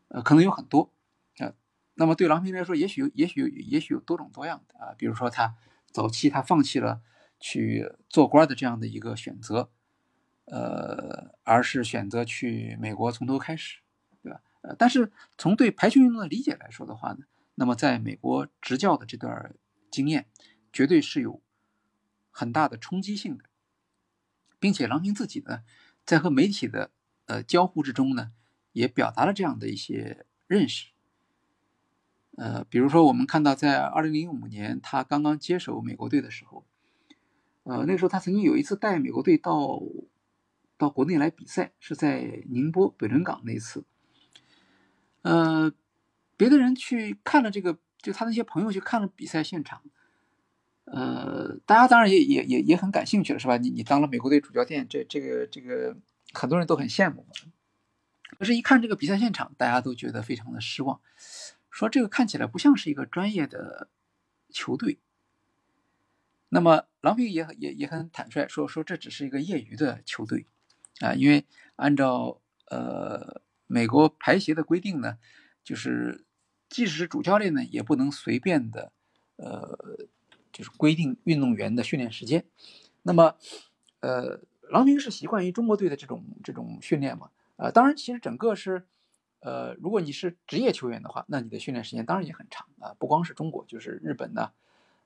[0.08, 0.92] 呃，可能有很多。
[2.00, 5.56] 那么对郎平来说，也许也许也许有多种多样的啊，比如说他
[5.90, 7.02] 早期他放弃了
[7.40, 9.72] 去做官的这样的一个选择，
[10.44, 13.80] 呃，而是选择去美国从头开始，
[14.22, 14.40] 对吧？
[14.61, 19.56] 呃，但是从对排球运动的理解来说的话呢，那么在美国执教的这段
[19.90, 20.28] 经验，
[20.72, 21.42] 绝对是有
[22.30, 23.42] 很大的冲击性的，
[24.61, 25.64] 并且郎平自己呢，
[26.06, 26.92] 在和媒体的
[27.26, 28.30] 呃交互之中呢，
[28.70, 30.92] 也表达了这样的一些认识。
[32.38, 36.64] 呃，比如说，我们看到在二零零五年他刚刚接手美国队的时候，
[37.64, 39.83] 呃，那个时候他曾经有一次带美国队到
[40.77, 43.85] 到国内来比赛，是在宁波北仑港那一次。
[45.22, 45.72] 呃，
[46.37, 49.83] 别的人去看了这个，就他那些朋友去看了比赛现场，
[50.85, 53.57] 呃，大家当然也也也也很感兴趣了，是吧？
[53.57, 55.96] 你你当了美国队主教练，这这个这个
[56.33, 57.27] 很多人都很羡慕。
[58.38, 61.01] 可是，一看这个比赛现场，大家都觉得非常的失望。
[61.70, 63.88] 说这个看起来不像是一个专业的
[64.50, 64.98] 球队。
[66.48, 70.46] 那么郎平也也也很坦率说说这只是一个业余的球队
[71.00, 71.44] 啊，因为
[71.76, 75.18] 按照呃美国排协的规定呢，
[75.62, 76.24] 就是
[76.68, 78.92] 即使是主教练呢也不能随便的
[79.37, 79.96] 呃
[80.52, 82.44] 就是规定运动员的训练时间。
[83.02, 83.37] 那么
[84.00, 87.31] 呃郎平是习惯于中国队的这种这种训练嘛？
[87.57, 88.87] 啊，当然其实整个是。
[89.40, 94.51] 呃，如果你是职业球员的话，那你的训练时间当然也很长啊，不光是中国，就是日本呢，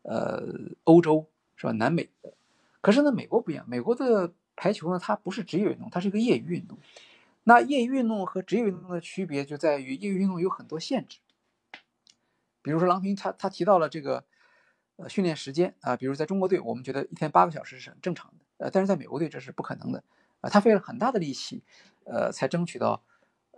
[0.03, 0.43] 呃，
[0.85, 1.73] 欧洲是吧？
[1.73, 2.33] 南美的。
[2.81, 6.79] 可是呢，美国不一样，美国的排球呢，它不是职业运动，它是一个业余运动。
[7.45, 11.19] 那业余运动和职业运动的区别就在于，业余运动有很多限制。
[12.63, 14.25] 比如说郎平他他提到了这个
[14.97, 20.03] 呃训练时间啊，比如在中国队，我们觉得一天八个小时是很正常的，呃，但是在美国队这是不可能的
[20.41, 21.63] 啊，他费了很大的力气，
[22.05, 23.03] 呃，才争取到。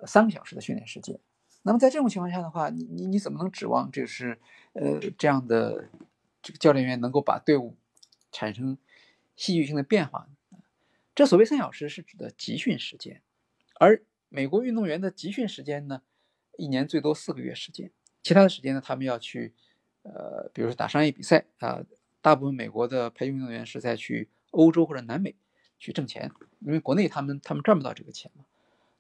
[0.06, 1.18] 三个小时的训练时间，
[1.62, 4.38] 那么在这种情况下的话，你你你怎么能指望这是
[4.74, 5.88] 呃这样的
[6.42, 7.74] 这个教练员能够把队伍
[8.30, 8.76] 产生
[9.36, 10.58] 戏剧性的变化呢？
[11.14, 13.22] 这所谓三小时是指的集训时间，
[13.78, 16.02] 而美国运动员的集训时间呢，
[16.58, 17.90] 一年最多四个月时间，
[18.22, 19.54] 其他的时间呢，他们要去
[20.02, 21.84] 呃，比如说打商业比赛啊，
[22.20, 25.36] 大部分美国的培训运动员是在去欧洲或者南美
[25.78, 26.30] 去挣钱，
[26.60, 28.44] 因为国内他们他们赚不到这个钱嘛。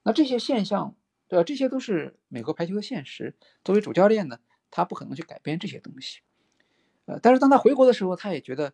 [0.04, 0.94] 那这些现象，
[1.26, 1.42] 对吧？
[1.42, 3.34] 这些都是美国排球的现实。
[3.64, 4.38] 作为主教练呢，
[4.70, 6.20] 他不可能去改变这些东西。
[7.06, 8.72] 呃，但是当他回国的时候，他也觉得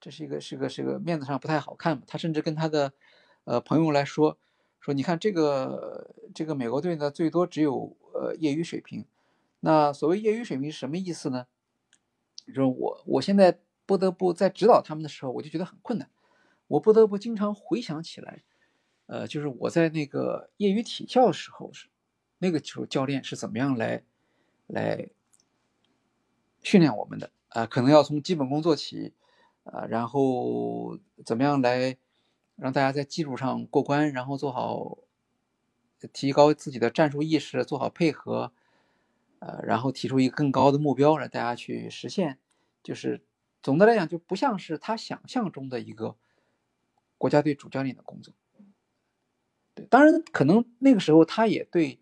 [0.00, 2.04] 这是一个、是个、是个面子上不太好看嘛。
[2.06, 2.92] 他甚至跟他的
[3.44, 4.38] 呃朋友来说，
[4.80, 9.04] 说你看这个这个美国队呢，最多只有呃业余水平。
[9.60, 11.46] 那所谓业余水平是什么意思呢？
[12.46, 16.08] 就是我我现在不得不在指导他们的时候，我就觉得很困难。
[16.68, 18.42] 我不得不经常回想起来。
[19.10, 21.88] 呃，就是我在那个业余体校的时候，是
[22.38, 24.04] 那个时候教练是怎么样来
[24.68, 25.08] 来
[26.62, 29.12] 训练我们的啊，可能要从基本功做起，
[29.64, 31.96] 啊，然后怎么样来
[32.54, 34.98] 让大家在技术上过关，然后做好
[36.12, 38.52] 提高自己的战术意识，做好配合，
[39.40, 42.38] 呃，然后提出一个更高的目标让大家去实现。
[42.80, 43.24] 就是
[43.60, 46.16] 总的来讲，就不像是他想象中的一个
[47.18, 48.32] 国家队主教练的工作。
[49.74, 51.98] 对，当然可能那个时候他也对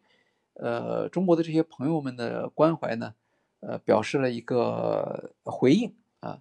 [0.55, 3.15] 呃中国的这些朋友们的关怀呢。
[3.61, 6.41] 呃，表示了一个回应啊，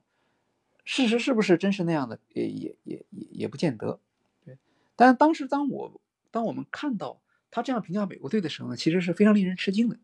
[0.85, 2.19] 事实是不是真是那样的？
[2.27, 3.99] 也也也也也不见得。
[4.45, 4.59] 对，
[4.95, 9.97] 但当时当我当我们看到他这样评价美国队的时候呢，其实是非常令人吃惊的。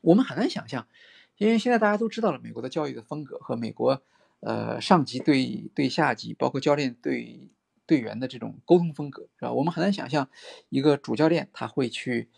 [0.00, 0.88] 我们很难想象，
[1.36, 4.02] 因为现在大家都知道了美国的教育的风格和美国
[4.40, 7.50] 呃上级对对下级，包括教练对
[7.90, 9.52] 队员的这种沟通风格，是吧？
[9.52, 10.28] 我们很难想象
[10.68, 12.28] 一个主教练他会去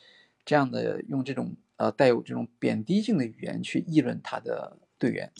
[0.45, 1.55] 这样的用这种。
[1.77, 5.33] 呃，带有这种贬低性的语言去议论他的队员，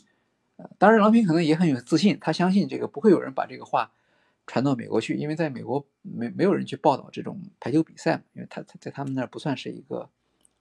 [0.77, 3.93] 当然郎平可能也很有自信，他相信这个不会有人把这个话
[4.45, 10.11] 传到美国去，因为在美国没没有人去报道这种排球比赛，因为他他在他们那儿不算是一个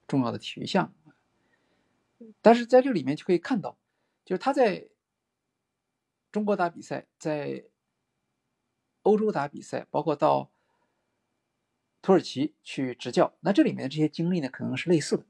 [0.07, 2.27] 重要的体育项目。
[2.43, 3.75] 但是在这里面就可以看到，
[4.23, 4.87] 就是他在
[6.31, 7.63] 中国打比赛，在
[9.03, 10.49] 欧洲打比赛，包括到
[12.01, 15.25] 土耳其去执教，那这里面的这些经历呢，可能是类似的。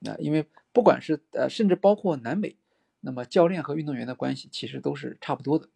[0.00, 2.56] 那因为不管是呃，甚至包括南美，
[3.00, 5.68] 那么教练和运动员的关系其实都是差不多的，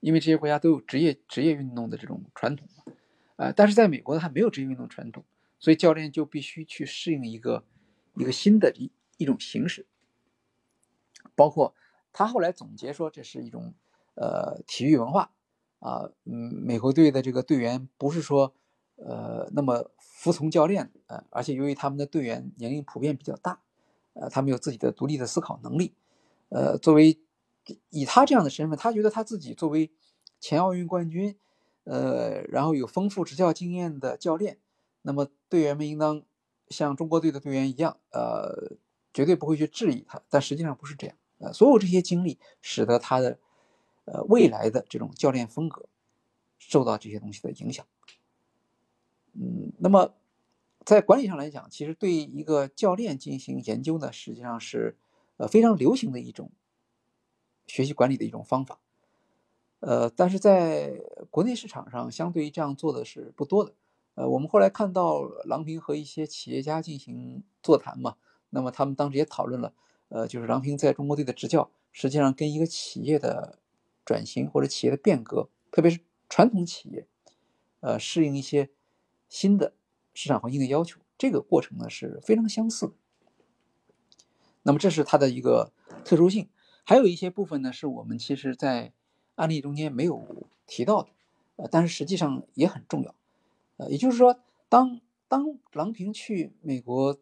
[0.00, 2.68] 因为这些国家都有职业职业运动的这种传统，
[3.36, 5.24] 啊，但是在美国呢，它没有职业运动传统，
[5.58, 7.64] 所以教练就必须去适应一个
[8.14, 9.86] 一个新的一一种形式，
[11.34, 11.74] 包括
[12.12, 13.74] 他后来总结说，这是一种
[14.14, 15.32] 呃体育文化
[15.80, 18.54] 啊，嗯，美国队的这个队员不是说。
[19.02, 23.62] 呃，那么服从教练，呃，而且由于他们的队员年龄普遍比较大，
[24.12, 25.94] 呃，他们有自己的独立的思考能力，
[26.50, 27.18] 呃，作为
[27.88, 29.90] 以他这样的身份，他觉得他自己作为
[30.38, 31.34] 前奥运冠军，
[31.84, 34.58] 呃，然后有丰富执教经验的教练，
[35.00, 36.22] 那么队员们应当
[36.68, 38.76] 像中国队的队员一样，呃，
[39.14, 43.38] 绝对不会去质疑他，但实际上不是这样，呃，所有这些经历使得他的
[44.12, 45.86] 呃未来的这种教练风格
[46.58, 47.86] 受到这些东西的影响。
[49.32, 50.14] 嗯，那么
[50.84, 54.96] 在管理上来讲，其实对一个教练进行研究呢，实际上是
[55.36, 56.50] 呃非常流行的一种
[57.66, 58.80] 学习管理的一种方法。
[59.78, 63.72] 呃，但是在国内市场上，相对于这样做的是不多的。
[64.14, 68.16] 呃，我们后来看到郎平和一些企业家进行座谈嘛，
[68.50, 69.72] 那么他们当时也讨论了，
[70.08, 73.58] 呃，就是郎平在中国队的执教，实际上跟一个企业的
[74.04, 77.06] 转型或者企业的变革，特别是传统企业，
[77.80, 78.70] 呃，适应一些。
[79.32, 79.74] 新的
[80.12, 82.92] 市场环境的要求，这个过程呢是非常相似的。
[84.64, 85.72] 那么这是它的一个
[86.04, 86.48] 特殊性，
[86.82, 88.92] 还有一些部分呢是我们其实在
[89.36, 91.10] 案例中间没有提到的，
[91.54, 93.14] 呃，但是实际上也很重要。
[93.76, 97.16] 呃，也就是说，当当郎平去美国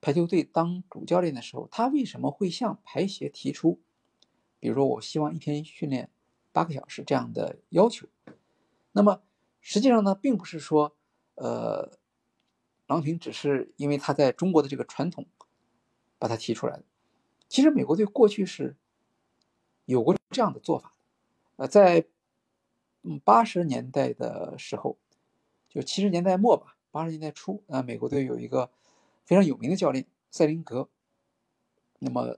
[0.00, 3.80] 排球队当主教练的时候，他为什么会向排协提出，
[4.62, 6.08] 比如说我希望一天训练
[6.52, 8.06] 八个小时这样的要求？
[8.92, 9.20] 那么
[9.60, 10.94] 实际上呢，并不是说。
[11.34, 11.98] 呃，
[12.86, 15.26] 郎平只是因为他在中国的这个传统，
[16.18, 16.84] 把他提出来的。
[17.48, 18.76] 其实美国队过去是
[19.86, 20.92] 有过这样的做法，
[21.56, 22.04] 呃，在
[23.24, 24.98] 八十年代的时候，
[25.70, 28.70] 就七十年代末吧，八十年代初啊，美国队有一个
[29.24, 30.90] 非常有名的教练塞林格。
[31.98, 32.36] 那么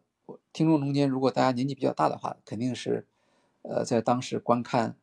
[0.52, 3.06] 听众中间如果大家年纪比较大的话，肯定是
[3.62, 4.96] 呃在当时观看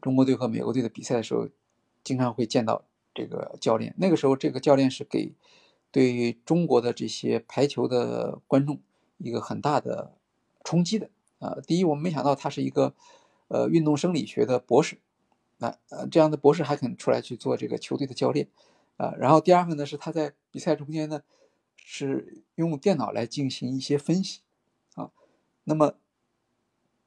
[0.00, 1.48] 中国队和美国队的比赛的时候，
[2.02, 2.84] 经常会见到。
[3.14, 5.34] 这个教练那个时候，这个教练是给
[5.90, 8.78] 对于中国的这些排球的观众
[9.16, 10.14] 一个很大的
[10.62, 11.58] 冲击的啊！
[11.66, 12.94] 第一，我们没想到他是一个
[13.48, 14.98] 呃运动生理学的博士，
[15.56, 18.46] 那呃这样的博士还肯出来去做这个球队的教练
[18.98, 19.16] 啊！
[19.18, 21.22] 然后第二个呢，是他在比赛中间呢
[21.90, 24.42] 是用电脑来进行一些分析
[24.94, 25.10] 啊。
[25.64, 25.94] 那么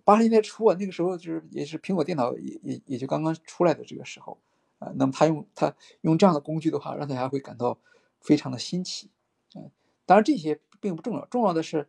[0.03, 4.39] 八十年代初啊，那个时候就是也是苹果电脑也也也就刚刚出来的这个时候。
[4.79, 7.77] 啊，那么他用他用这样的工具的话，让大家会感到
[8.19, 9.11] 非常的新奇。
[9.53, 9.69] 嗯，
[10.07, 11.87] 当然这些并不重要，重要的是，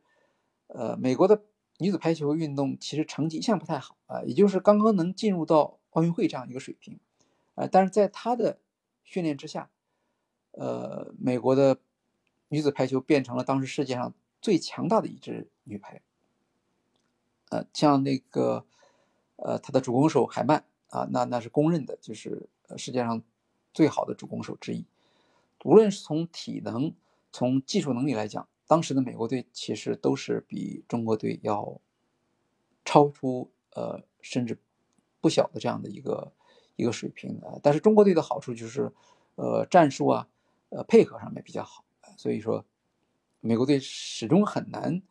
[0.67, 1.43] 呃，美国的
[1.79, 7.01] 女子排球运动其实成绩一向不太好啊，也就是刚刚能进入到奥运会这样一个水平，
[7.55, 8.59] 啊，但是在他的
[9.05, 9.71] 训练之下，
[10.51, 11.79] 呃，美国的
[12.53, 16.01] 女子排球变成了当时世界上最强大的一支女排。
[17.49, 18.65] 呃，像那个，
[19.37, 22.49] 呃，他的主攻手海曼啊，那那是公认的，就是。
[22.79, 23.23] 世界上
[23.75, 24.87] 最好的主攻手之一，
[25.63, 26.95] 无论是从体能、
[27.31, 31.79] 从技术能力来讲，当时的美国队其实都是比中国队要
[32.83, 34.59] 超出呃甚至
[35.21, 36.33] 不小的这样的一个
[36.77, 37.61] 一个水平的。
[37.63, 38.91] 但是中国队的好处就是，
[39.35, 40.27] 呃，战术啊，
[40.71, 41.85] 呃，配合上面比较好，
[42.17, 42.65] 所以说
[43.41, 45.03] 美国队始终很难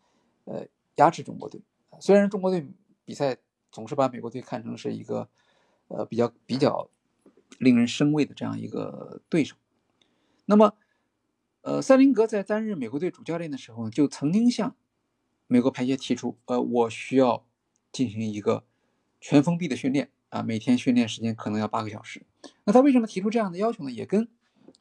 [0.46, 1.62] 呃压制中国队。
[2.00, 2.68] 虽然中国队
[3.06, 3.38] 比赛
[3.72, 5.30] 总是把美国队看成是一个
[5.88, 6.90] 呃比较比较
[7.60, 9.56] 令人生畏的这样一个对手，
[10.46, 10.76] 那么。
[11.64, 14.76] 呃，塞林格在担任美国队主教练的时候，就曾经向
[15.46, 17.46] 美国排协提出，呃，我需要
[17.92, 18.64] 进行一个
[19.20, 22.26] 全封闭的训练啊，每天训练时间可能要八个小时。
[22.64, 23.92] 那他为什么提出这样的要求呢？
[23.92, 24.28] 也跟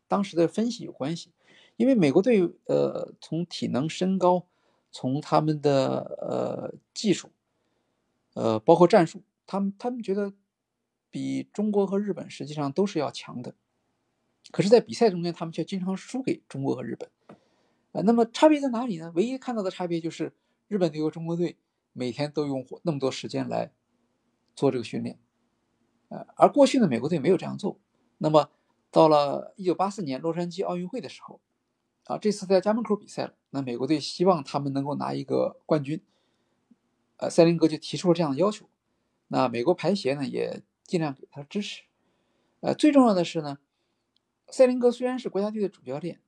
[0.09, 1.33] 当时的分析有关系，
[1.81, 4.45] 因为美国队呃，从体能、身高，
[4.93, 7.31] 从他们的呃技术，
[8.35, 10.31] 呃，包括战术，他们他们觉得
[11.11, 13.55] 比中国和日本实际上都是要强的。
[14.51, 17.09] 可是，在比赛中间，他们却经常输给中国和日本，
[17.93, 19.11] 呃，那么差别在哪里呢？
[19.15, 20.35] 唯一看到的差别就是，
[20.69, 21.57] 日本队和中国队
[21.95, 23.73] 每天都用那么多时间来
[24.55, 25.19] 做这个训练，
[26.11, 27.79] 呃，而过去的，美国队没有这样做。
[28.19, 28.51] 那么，
[28.91, 31.41] 到了1984年洛杉矶奥运会的时候，
[32.05, 36.01] 啊，这次在家门口比赛了，那美国队希望他们能够拿一个冠军，
[37.19, 38.67] 呃，塞林格就提出了这样的要求，
[39.29, 41.83] 那美国排协呢也尽量给他支持，
[42.61, 43.59] 呃，最重要的是呢。
[44.53, 46.21] 塞林格虽然是国家队的主教练，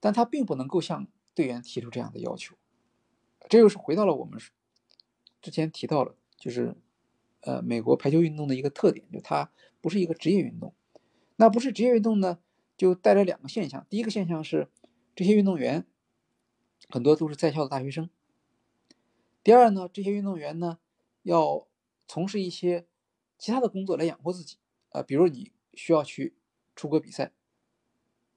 [0.00, 2.56] 但他并不能够向队员提出这样的要求。
[3.50, 4.40] 这又是回到了我们
[5.42, 6.74] 之前提到了，就是
[7.42, 9.50] 呃，美国排球运动的一个特点，就它
[9.82, 10.72] 不是一个职业运动。
[11.36, 12.38] 那不是职业运动呢，
[12.74, 13.86] 就带来两个现象。
[13.90, 14.68] 第一个现象是，
[15.18, 15.84] 这些运动员
[16.88, 18.08] 很多都是在校的大学生。
[19.42, 20.78] 第二呢，这些运动员呢
[21.24, 21.66] 要
[22.06, 22.86] 从事一些
[23.36, 24.58] 其他的工作来养活自己
[24.90, 26.36] 啊，比如你需要去
[26.76, 27.32] 出国比赛。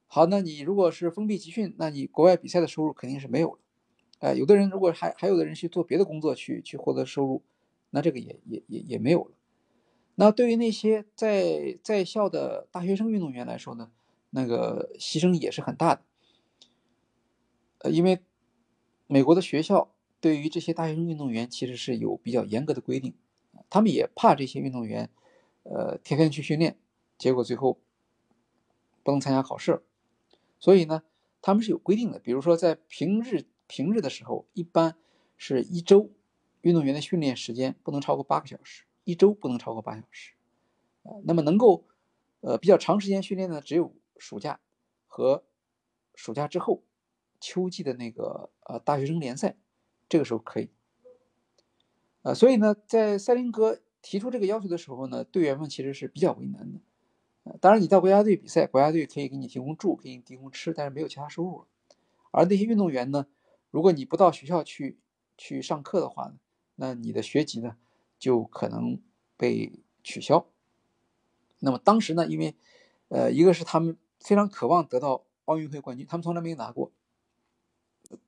[0.07, 3.59] 好，那你如果是封闭集训，那你国外比赛的收入肯定是没有了。
[4.17, 7.43] 哎，有的人如果还还有的人去做别的工作去去获得收入，
[7.91, 9.31] 那这个也也也也没有了。
[10.15, 13.91] 那对于那些在在校的大学生运动员来说呢，
[14.31, 16.01] 那个牺牲也是很大的。
[17.83, 18.19] 呃，因为
[19.07, 23.15] 美国的学校对于这些大学生运动员其实是有比较严格的规定，
[23.69, 25.09] 他们也怕这些运动员，
[25.63, 26.77] 呃，天天去训练，
[27.17, 27.79] 结果最后
[29.03, 29.83] 不能参加考试。
[30.59, 31.03] 所以呢，
[31.41, 34.95] 他们是有规定的，比如说在平日平日的时候，一般
[35.37, 36.11] 是一周
[36.61, 40.33] 运动员的训练时间不能超过八个小时，一周不能超过八小时。
[41.01, 41.87] 呃，那么能够
[42.41, 44.59] 呃比较长时间训练的只有暑假
[45.07, 45.43] 和
[46.13, 46.83] 暑假之后
[47.41, 49.57] 秋季的那个呃大学生联赛，
[50.07, 50.69] 这个时候可以。
[52.21, 56.79] 呃，所以呢，在塞林格提出这个要求的时候呢，队员们其实是比较为难的。
[57.59, 61.67] 当然，你到国家队比赛，国家队可以给你提供住，给你提供吃，但是没有其他收入了。
[62.29, 63.25] 而那些运动员呢，
[63.71, 64.99] 如果你不到学校去
[65.35, 66.35] 去上课的话呢，
[66.75, 67.75] 那你的学籍呢
[68.19, 69.01] 就可能
[69.35, 70.45] 被取消。
[71.59, 72.55] 那么当时呢，因为
[73.09, 76.91] 呃，一个是他们非常渴望得到奥运会冠军，他们从来没有拿过。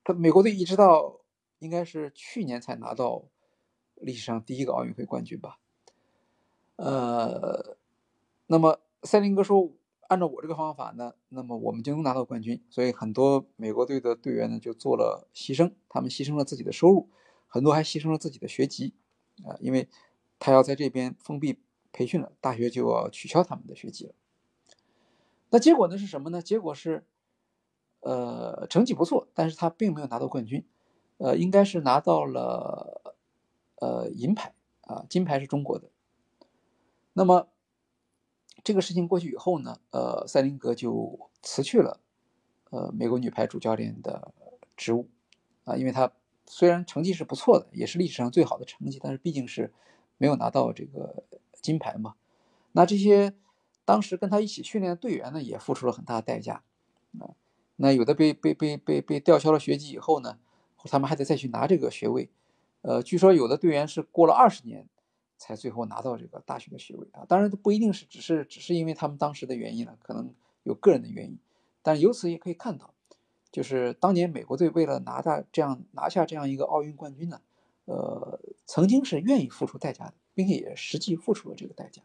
[0.03, 1.19] 他美国队一直到
[1.59, 3.23] 应该是去年才拿到
[3.95, 5.59] 历史上第一个奥运会冠军吧。
[6.75, 7.77] 呃，
[8.47, 8.79] 那么。
[9.05, 9.69] 塞林格说
[10.07, 12.63] ：“按照我这个方法呢，那么我们就能拿到冠军。
[12.69, 17.09] 所以很多美国队的队员呢就做了牺牲，他们牺牲了自己的收入，
[17.49, 18.93] 很多还牺牲了自己的学籍，
[19.43, 19.89] 啊，因为
[20.39, 21.59] 他要在这边封闭
[21.91, 24.13] 培训了，大学就要取消他们的学籍了。
[25.49, 26.41] 那结果呢是什么呢？
[26.41, 27.05] 结果是，
[28.03, 30.63] 呃，成绩不错，但是他并没有拿到冠军，
[31.17, 33.15] 呃，应该是拿到了，
[33.81, 35.89] 呃，银牌啊，金牌是中国的。
[37.13, 37.47] 那么。”
[38.63, 41.99] 这个事情过去以后呢，呃，塞林格就辞去了，
[42.69, 44.31] 呃，美国女排主教练的
[44.77, 45.09] 职务，
[45.65, 46.13] 啊，因为他
[46.45, 49.73] 虽然成绩是不错的，也是历史上最好的成绩，但是毕竟是
[50.17, 51.25] 没有拿到这个
[51.61, 52.15] 金牌嘛。
[52.71, 53.33] 那这些
[53.83, 56.63] 当时跟他一起训练的队员呢，也付出了很大的代价，
[57.19, 57.35] 啊，
[57.83, 60.39] 那有的被被被被被吊销了学籍以后呢，
[60.85, 62.29] 他们还得再去拿这个学位，
[62.81, 64.87] 呃，据说有的队员是过了二十年。
[65.35, 71.37] 才最后拿到这个大学的学位啊，当然不一定是只是只是因为他们当时的原因了，可能有个人的原因，
[71.81, 72.93] 但由此也可以看到，
[73.51, 77.41] 就是当年美国队为了拿到这样拿下这样一个奥运冠军呢，
[77.83, 82.01] 呃，曾经是愿意付出代价的，并且也实际付出了这个代价。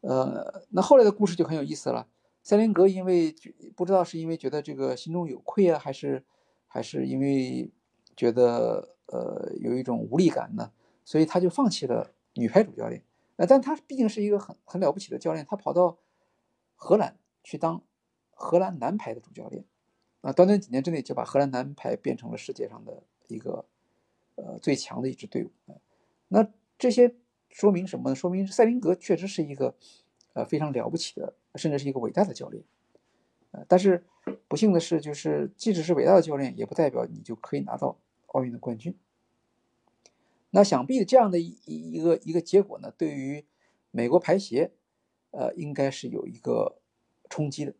[0.00, 2.06] 呃，那后来的故事就很有意思了，
[2.46, 3.34] 塞林格因为
[3.74, 6.24] 不知道是因为觉得这个心中有愧啊，还是
[6.68, 7.72] 还是因为
[8.16, 10.70] 觉得呃有一种无力感呢？
[11.04, 13.02] 所以他就放弃了女排主教练，
[13.34, 15.98] 呃，但他毕竟是一个很很了不起的教练，他跑到
[16.76, 17.82] 荷兰去当
[18.30, 19.64] 荷兰男排的主教练，
[20.20, 23.64] 啊，短短几年之内就把荷兰男排变成了世界上的一个
[24.36, 25.50] 呃最强的一支队伍。
[26.28, 27.16] 那这些
[27.50, 28.14] 说明什么呢？
[28.14, 29.74] 说明塞林格确实是一个
[30.36, 32.62] 呃非常了不起的，甚至是一个伟大的教练。
[33.52, 34.04] 呃，但是
[34.48, 38.94] 不幸的是，就是即使是伟大的教练，也不代表你就可以拿到奥运的冠军。
[40.50, 43.46] 那想必这样的一一个一个结果呢，对于
[43.90, 44.72] 美国排协，
[45.30, 46.76] 呃，应该是有一个
[47.30, 47.74] 冲击的。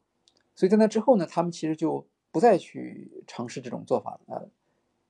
[0.54, 4.48] 所以在那之后呢，他们其实就不再去尝试这种做法了。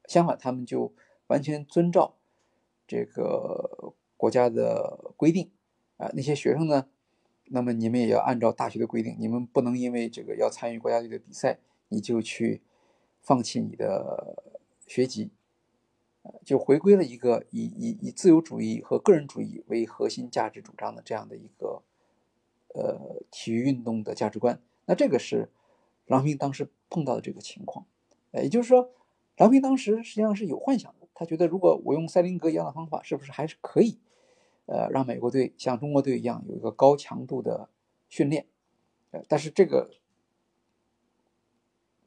[0.08, 0.92] 相反，他们就
[1.28, 2.16] 完全遵照
[2.88, 5.50] 这个国家的规定
[5.96, 6.10] 啊。
[6.14, 6.88] 那些学生呢，
[7.48, 12.62] 那么你们也要按照大学的规定，你们不能因为这个要参与国家队的比赛，你就去
[13.20, 14.42] 放弃你的
[14.86, 15.30] 学籍。
[16.44, 21.82] 就回归了一个以以以自由主义和个人主义为核心价值主张的这样的一个
[22.74, 24.60] 呃体育运动的价值观。
[24.86, 25.48] 那这个是
[26.06, 27.86] 郎平当时碰到的这个情况。
[28.32, 28.90] 也就是说，
[29.36, 31.06] 郎平当时实际上是有幻想的。
[31.14, 33.98] 他觉得，如果我用塞林格一样的方法，是不是还是可以
[34.66, 37.68] 呃让美国队像中国队一样有一个高强度的
[38.08, 38.46] 训练？
[39.10, 39.90] 呃，但是这个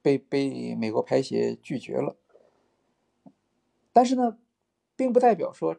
[0.02, 2.16] 被被美国排协拒绝了。
[3.92, 4.38] 但是呢，
[4.96, 5.76] 并不代表说，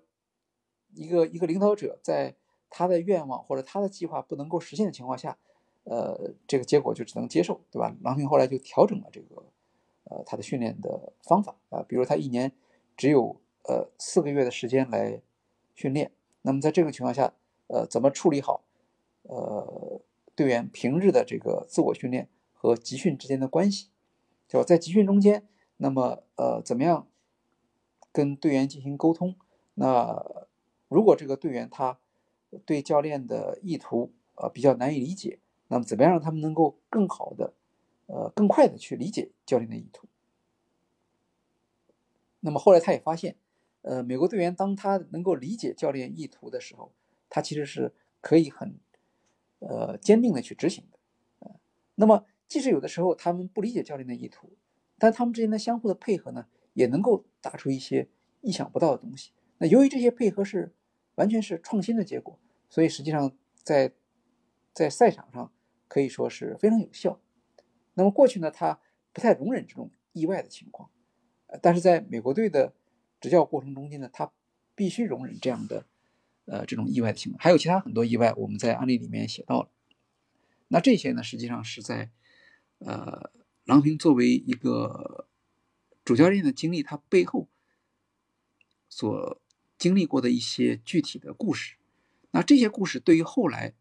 [0.94, 2.34] 一个一个领导者在
[2.68, 5.38] 他的愿望或者他的计划不能够实现的情况下，
[5.84, 7.96] 呃，这个结果就只能接受，对吧？
[8.02, 9.44] 郎平后来就调整了这个，
[10.04, 12.52] 呃，他的训练的方法啊，比如他一年
[12.96, 15.22] 只有呃四个月的时间来
[15.74, 16.12] 训练，
[16.42, 17.34] 那么在这个情况下，
[17.66, 18.64] 呃，怎么处理好
[19.22, 20.00] 呃
[20.34, 23.88] 队员平日的这个自我训练和集训之间的关系，
[24.48, 27.06] 就在集训中间，那么呃怎么样？
[28.12, 29.36] 跟队员进行沟通，
[29.74, 30.48] 那
[30.88, 32.00] 如果这个队员他
[32.64, 35.38] 对教练的意图呃比较难以理解，
[35.68, 37.54] 那么怎么样让他们能够更好的
[38.06, 40.08] 呃更快的去理解教练的意图？
[42.40, 43.36] 那么后来他也发现，
[43.82, 46.92] 呃，美国队员当他能够理解教练意图的时候，
[47.28, 48.78] 他其实是可以很
[49.58, 50.98] 呃坚定的去执行的。
[51.94, 54.56] 那么即使有的时候他们不理解教练的意图，
[54.98, 56.46] 但他们之间的相互的配合呢？
[56.72, 58.08] 也能够打出一些
[58.42, 59.32] 意想不到的东西。
[59.58, 60.72] 那由于这些配合是
[61.16, 63.92] 完全是创新的结果，所以实际上在
[64.72, 65.52] 在赛场上
[65.88, 67.20] 可以说是非常有效。
[67.94, 68.80] 那么过去呢，他
[69.12, 70.88] 不太容忍这种意外的情况，
[71.60, 72.72] 但是在美国队的
[73.20, 74.32] 执教过程中间呢，他
[74.74, 75.86] 必须容忍这样的
[76.46, 77.42] 呃这种意外的情况。
[77.42, 79.70] 还有其他很多意外，我们在案例里面写到了。
[80.68, 82.10] 那这些呢，实际上是在
[82.78, 83.30] 呃
[83.64, 85.26] 郎平作为一个。
[86.02, 87.46] 主教练的经历，他背后
[88.88, 89.40] 所
[89.78, 91.76] 经历过的一些具体的故事，
[92.32, 93.74] 那这些故事对于后来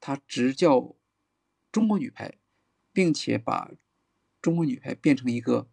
[0.00, 0.96] 他执教
[1.72, 2.34] 中国女排，
[2.92, 3.70] 并且把
[4.42, 5.70] 中国女排变成一个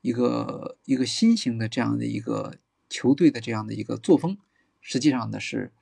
[0.00, 2.56] 一个一个新型的这样的一个
[2.88, 4.38] 球队的这样的一个作风，
[4.80, 5.72] 实际上呢是，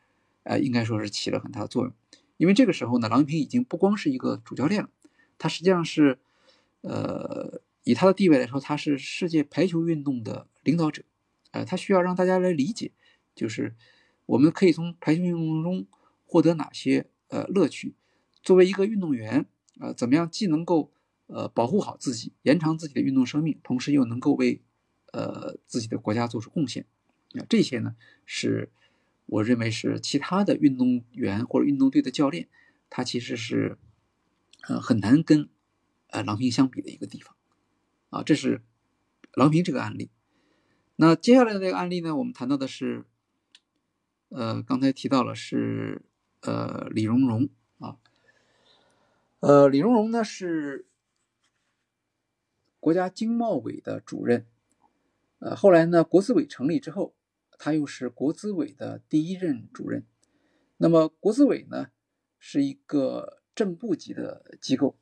[0.42, 1.92] 呃，应该说是起了很大的作用。
[2.36, 4.90] 因为这个时候呢，郎平已经不光是一个主教练了，
[5.38, 6.18] 他实际上是，
[6.82, 7.62] 呃。
[7.88, 11.04] 以他的地位来说，他是世界排球运动的领导者，
[11.52, 12.90] 呃，他需要让大家来理解，
[13.32, 13.76] 就是
[14.26, 15.86] 我们可以从排球运动中
[16.24, 17.94] 获得哪些呃乐趣。
[18.42, 19.46] 作为一个运动员，
[19.78, 20.90] 呃，怎么样既能够
[21.27, 24.62] 呃保护好自己，延长自己的运动生命，同时又能够为
[25.12, 26.87] 呃自己的国家做出贡献？
[27.35, 28.70] 啊，这些呢，是
[29.27, 32.49] 我认为是其他的运动员或者运动队的教练，
[32.89, 33.79] 他其实是
[34.68, 35.49] 呃很难跟
[36.09, 37.35] 呃郎平相比的一个地方。
[38.11, 38.62] 啊，这是
[39.35, 40.11] 郎平这个案例。
[40.95, 43.05] 那接下来的这个案例呢，我们谈到的是，
[44.31, 46.03] 呃，刚才提到了是
[46.41, 47.51] 呃李荣荣
[47.81, 47.99] 啊，
[49.41, 50.86] 呃李荣荣呢是
[52.87, 54.47] 国家经贸委的主任，
[55.41, 57.16] 呃后来呢国资委成立之后，
[57.59, 60.07] 他又是国资委的第一任主任。
[60.76, 61.89] 那么国资委呢
[62.39, 64.97] 是一个正部级的机构。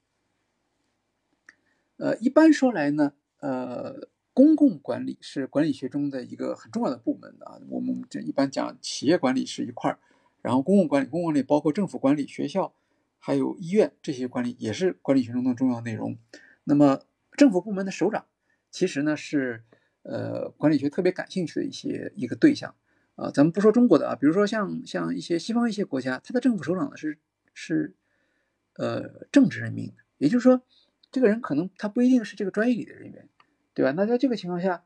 [1.99, 7.61] 呃，一般说来呢，呃，公共管理是管理学中的一个很重要的部门啊。
[7.69, 9.99] 我们这一般讲企业管理是一块儿，
[10.41, 12.73] 然后公共管理，公共管理包括政府管理、学校，
[13.19, 16.17] 还有医院这些管理也是管理学中的重要内容。
[16.65, 17.03] 那么
[17.37, 18.27] 政府部门的首长，
[18.71, 19.63] 其实呢是
[20.03, 22.75] 呃管理学特别感兴趣的一些一个对象
[23.17, 23.31] 啊。
[23.31, 27.19] 咱们不说中国的啊，比如说像像一些西方一些国家，它的政府首长呢是
[27.53, 27.95] 是
[28.77, 30.63] 呃政治任命的，也就是说。
[31.13, 33.29] 这个人可能他不一定是这个专业里的人员，
[33.73, 33.93] 对吧？
[33.93, 34.83] 那在这个情况下，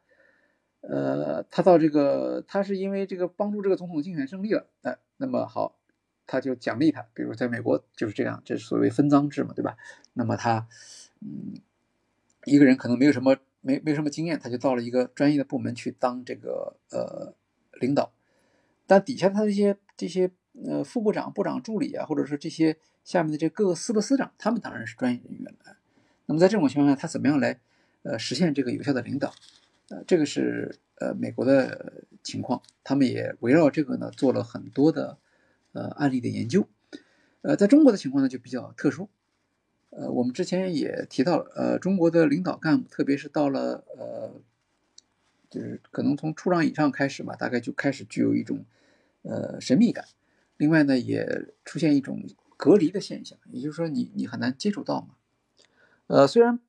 [0.82, 5.78] 呃，他到这个他是因为这个帮助这个总统竞选胜利了，哎，那么好，
[6.26, 7.06] 他就奖励他。
[7.14, 9.78] 比如在美国就是这样，这是所谓分赃制嘛，对吧？
[10.12, 10.68] 那么他，
[11.22, 11.54] 嗯，
[12.48, 17.34] 一个人可能没有什么没没什么经验，他就到了一个专业的部门去当这个呃
[17.80, 18.12] 领导，
[18.86, 20.30] 但底下他这些这些
[20.64, 25.76] 呃副部长、部长助理啊，或者说这些下面的这各个司的司长，他们当然是专业人员了。
[26.26, 27.60] 那么在这种情况下，他怎么样来
[28.02, 29.32] 呃实现这个有效的领导？
[29.90, 35.18] 呃，这个是呃美国的情况，他们也围绕这个呢做了很多的
[35.72, 36.68] 呃案例的研究。
[37.42, 39.08] 呃，在中国的情况呢就比较特殊。
[39.90, 44.40] 呃，我们之前也提到了，呃，中国的领导干部，特别是到了呃，
[45.48, 48.66] 就是可能从处长以上开始嘛，大概就开始具有一种
[49.22, 50.04] 呃神秘感。
[50.58, 52.22] 另外呢，也出现一种
[52.58, 55.14] 隔离的现象，也就是说，你你很难接触到嘛。
[56.06, 56.60] 呃，虽然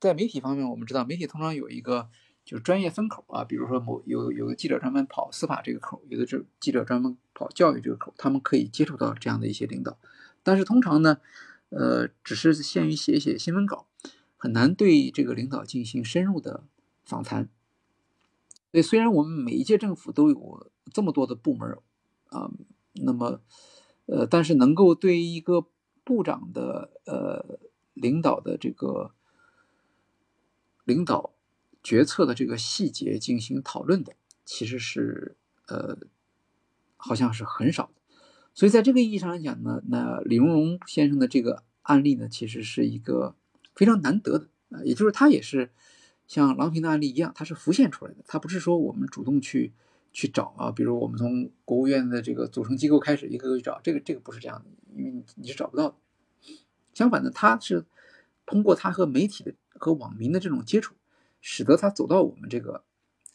[0.00, 2.10] 在媒体方面，我们知道媒体通常有一个
[2.44, 9.96] 就是专业分口啊，比如说某有有的记者专门跑司法这个口，有的这记者专门跑教育这个口，他们可以接触到这样的一些领导，
[10.42, 11.18] 但是通常呢。
[11.70, 13.86] 呃，只是限于写写新闻稿，
[14.36, 16.64] 很难对这个领导进行深入的
[17.04, 17.48] 访谈。
[18.72, 21.76] 所以，虽然我们每一届政府都有这么多的部门
[22.26, 22.50] 啊，
[22.92, 23.40] 那么，
[24.06, 25.66] 呃，但是能够对一个
[26.04, 27.58] 部长的呃
[27.94, 29.12] 领导的这个
[30.84, 31.34] 领导
[31.82, 34.14] 决策的这个细节进行讨论的，
[34.44, 35.98] 其实是呃，
[36.96, 37.99] 好像是很少的。
[38.52, 43.34] 所以，在这个意义上来讲呢，那李荣荣先生的这个案例呢，其实是一个
[43.74, 45.70] 非常难得的啊，也就是他也是
[46.26, 49.72] 像郎平的案例一样，他是浮现出来的，他不是说我们主动去
[50.12, 55.94] 去找啊，比如我们从国务院的这个组成机构开始一个个去找，这个这个不是这样的，因为你是找不到的。
[56.92, 57.86] 相反的，他是
[58.44, 60.94] 通过他和媒体的和网民的这种接触，
[61.40, 62.84] 使得他走到我们这个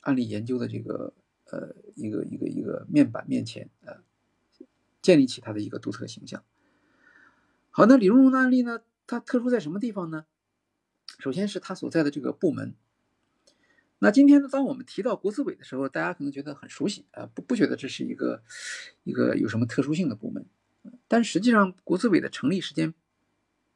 [0.01, 1.13] 案例研究的这个
[1.49, 4.04] 呃一个一个一个面板面前啊。
[5.05, 6.43] 建立起他的一个独特形象。
[7.69, 8.81] 好，那李荣荣的案例呢？
[9.05, 10.25] 它特殊在什么地方呢？
[11.19, 12.73] 首先是他所在的这个部门。
[13.99, 18.41] 那今天呢，当我们提到国资委的时候，大家可能觉得很熟悉啊，不不觉得这是一个
[19.03, 20.43] 一个有什么特殊性的部门。
[21.07, 22.95] 但实际上，国资委的成立时间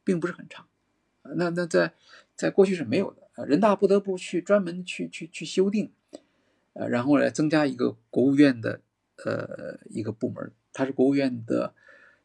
[0.02, 0.66] 并不是很长。
[1.22, 1.94] 那那在
[2.34, 5.92] 在过去是没有的，人大不得不去专门去去去修订，
[6.72, 8.80] 呃，然后来增加一个国务院的
[9.24, 10.52] 呃一个部门。
[10.72, 11.74] 它是国务院的，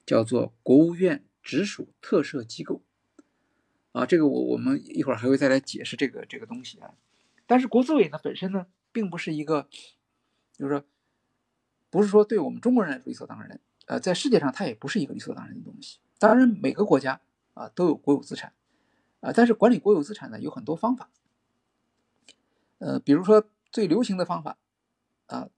[0.06, 2.84] 叫做国务院直属特设机构，
[3.92, 6.94] 啊，这个我我们一会儿还会再来解释这个这个东西啊。
[7.48, 9.68] 但是国资委呢本身呢，并不是一个，
[10.54, 10.86] 就是说，
[11.90, 16.00] 不是说对我们中国人来说理所当然，呃，在世界上它也不是一个理所当然的东西。
[16.20, 17.22] 当然每个国家
[17.56, 18.54] 啊都有国有资产，
[19.22, 21.10] 啊，但是管理国有资产呢有很多方法，
[22.78, 24.58] 呃，比如说最流行的方法，
[25.26, 25.50] 啊。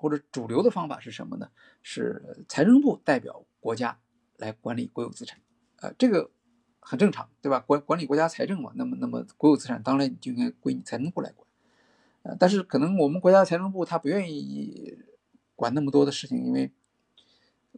[0.00, 1.50] 或者主流的方法是什么呢？
[1.82, 4.00] 是财政部代表国家
[4.38, 5.38] 来管理国有资产，
[5.76, 6.30] 呃，这个
[6.80, 7.60] 很正常，对吧？
[7.60, 11.46] 管管理国家财政嘛，那么那么国有资产当然就应该归你财政部来管，
[12.22, 14.96] 呃，但是可能我们国家财政部他不愿意
[15.54, 16.72] 管那么多的事情，因为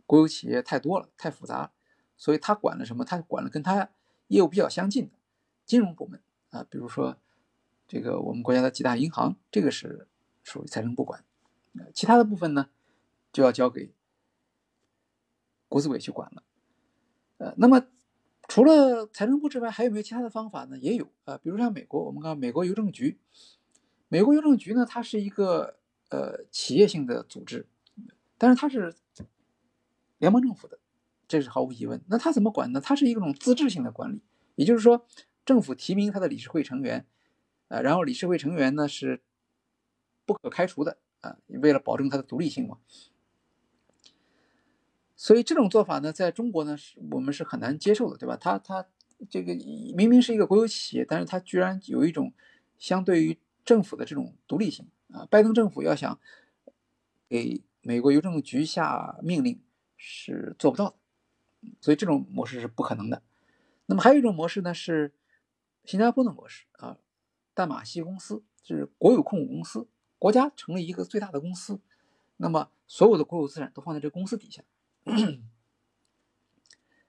[0.07, 1.73] 国有企业太多了，太复杂，
[2.17, 3.05] 所以他管了什么？
[3.05, 3.91] 他管了跟他
[4.29, 5.19] 业务比较相近的
[5.67, 7.17] 金融部门啊，比如说
[7.89, 10.07] 这个我们国家的几大银行，这个是
[10.45, 11.25] 属于财政部管。
[11.95, 12.69] 其他的部分呢，
[13.33, 13.93] 就要交给
[15.69, 16.43] 国资委去管了。
[17.39, 17.87] 呃，那么
[18.49, 20.79] 除了财政部之外，还有没有其他的方法呢？
[20.79, 23.19] 也有啊，比如像美国，我们看美国邮政局，
[24.09, 25.79] 美国邮政局呢，它是一个
[26.11, 27.67] 呃企业性的组织，
[28.37, 28.95] 但是它是
[30.19, 30.79] 联邦政府的，
[31.27, 32.01] 这是毫无疑问。
[32.09, 32.81] 那它怎么管呢？
[32.81, 34.21] 它是一种自治性的管理，
[34.57, 35.07] 也就是说，
[35.45, 37.07] 政府提名它的理事会成员，
[37.69, 39.23] 呃，然后理事会成员呢是
[40.27, 40.99] 不可开除的。
[41.23, 42.79] 啊，为了保证它的独立性嘛，
[45.17, 48.37] 所以这种做法呢，在中国呢，是我们是很难接受的，对吧？
[48.37, 48.87] 它它
[49.31, 49.55] 这个
[49.97, 52.33] 明明是一个国有企业，但是它居然有一种
[52.77, 55.25] 相对于政府的这种独立性啊！
[55.31, 56.19] 拜登政府要想
[57.29, 59.61] 给美国邮政局下命令
[59.97, 60.97] 是做不到的，
[61.81, 63.23] 所以这种模式是不可能的。
[63.87, 65.13] 那么还有一种模式呢，是
[65.85, 66.99] 新加坡的模式啊，
[67.55, 69.87] 淡马锡公司是国有控股公司。
[70.23, 71.81] 国家成立一个最大的公司，
[72.37, 74.63] 那么所有的国有资产都放在这公司底下。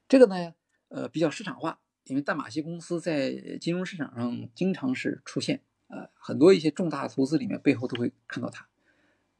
[0.09, 0.55] 这个呢，
[0.87, 8.67] 呃，比较市场化，因为淡马锡公司在金融市场上经常是出现，呃，很多一些重大的投资里面背后都会看到它，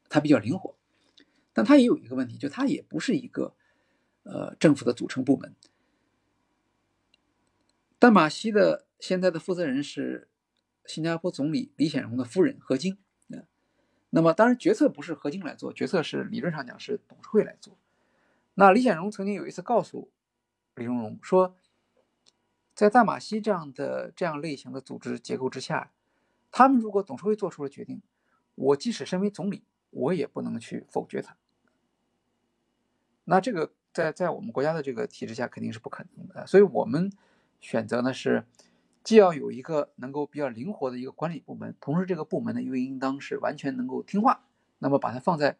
[0.08, 0.76] 它比较灵活。
[1.52, 3.56] 但它也有一个问题，就它也不是一个
[4.22, 5.56] 呃政府的组成部门。
[7.98, 10.28] 淡马锡的现在的负责人是
[10.86, 12.98] 新加坡总理李显荣的夫人何晶。
[14.16, 17.76] 那么，当然决策不是何晶来做，决策是理论上讲是董事会来做。
[18.54, 20.08] 那李显荣曾经有一次告诉
[20.76, 21.56] 李荣荣说，
[22.76, 25.90] 在大马西这样的这样类型的组织结构之下，
[26.52, 28.02] 他们如果董事会做出了决定，
[28.54, 31.36] 我即使身为总理，我也不能去否决它。
[33.24, 37.10] 那这个在在我们国家的这个体制下肯定是不可能的，所以我们
[37.60, 38.46] 选择呢是，
[39.04, 44.48] 既要有一个能够比较灵活的一个管理部门，同时这个部门呢又应当是完全能够听话，
[44.78, 45.58] 那么把它放在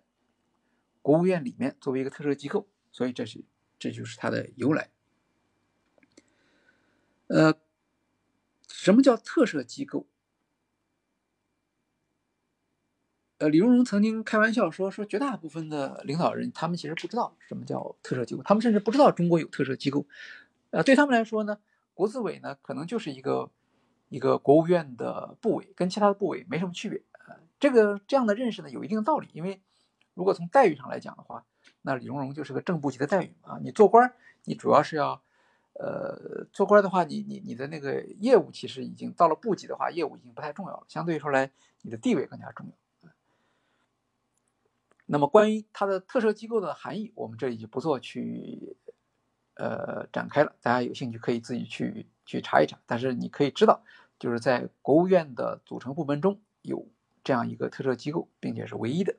[1.02, 3.44] 国务院里面作为一个特设机构，所以这是
[3.78, 4.88] 这就是它的由来。
[7.26, 7.54] 呃，
[8.66, 10.06] 什么叫特设机构？
[13.38, 20.06] 呃，李荣荣曾经开玩笑说，说绝大部分的领导人，他们其实不知道什么叫特设机构，他们甚至不知道中国有特设机构。
[20.70, 21.58] 呃，对他们来说呢，
[21.94, 23.50] 国资委呢，可能就是一个
[24.08, 27.02] 一个国务院的部委，跟其他的部委没什么区别。
[27.26, 29.62] 呃，这个这样的认识呢，有一定的道理，因为
[30.14, 31.46] 如果从待遇上来讲的话，
[31.82, 33.58] 那李荣荣就是个正部级的待遇啊。
[33.62, 34.12] 你做官，
[34.44, 35.22] 你主要是要，
[35.72, 41.50] 呃，做官的话，你你你的那个业务其实已经到了部级的话，业务已经不太重要了，相对说来，
[41.82, 42.72] 你的地位更加重要。
[45.06, 48.74] 那么关于它的特设机构的含义，我们这里就不做去
[49.64, 52.78] 呃展开了，大家有兴趣可以自己去去查一查。
[52.86, 53.82] 但是你可以知道，
[54.18, 56.86] 就是在国务院的组成部门中有
[57.22, 59.16] 这样一个特设机构，并且是唯一的。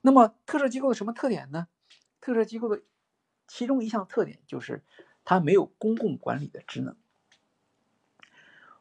[0.00, 1.68] 那么特设机构的什么特点呢？
[2.20, 2.82] 特设机构的
[3.46, 4.82] 其中一项特点就是
[5.24, 6.96] 它没有公共管理的职能。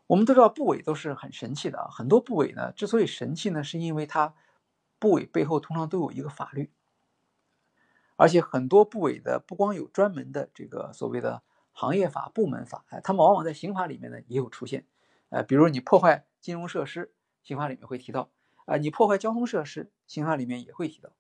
[0.07, 4.33] 我们都知道部委都是很神气的啊，很多部委呢之所以神气呢，是因为它。
[4.99, 6.71] 部委背后通常都有一个法律，
[8.17, 11.41] 而且很多部委的不光有专门的这个所谓的
[11.71, 14.85] 行业法、部门法，哎，他们往往在刑法里面呢也有出现，
[15.29, 17.13] 呃，比如你破坏金融设施，
[17.43, 18.29] 刑法里面会提到，
[18.65, 21.11] 啊，你破坏交通设施，刑法里面也会提到，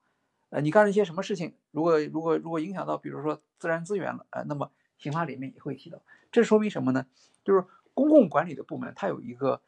[0.49, 7.05] 呃，你干了一些什么事情，如果如果如果影响到比如说自然资源了，呃，那么刑法里面也会提到，这说明什么呢？
[7.43, 9.61] 就是公共管理的部门它有一个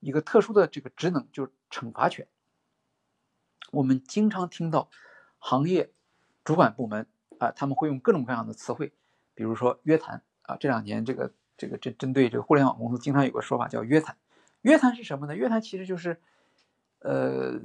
[0.00, 2.28] 一个特殊的这个职能，就是惩罚权。
[3.72, 4.90] 我们经常听到
[5.38, 5.93] 行业
[6.44, 7.06] 主管部门
[7.38, 8.92] 啊，他们会用各种各样的词汇，
[9.34, 10.56] 比如说约谈啊。
[10.60, 14.16] 这两年这个这个针针对这个互联网公司，经常有个说法叫约谈。
[14.60, 15.34] 约谈是什么呢？
[15.34, 16.20] 约谈其实就是，
[17.00, 17.60] 呃，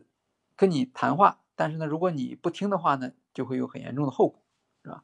[0.55, 4.41] 跟你谈话，但是呢，如果你不听的话呢，就会有很严重的后果，
[4.83, 5.03] 是吧？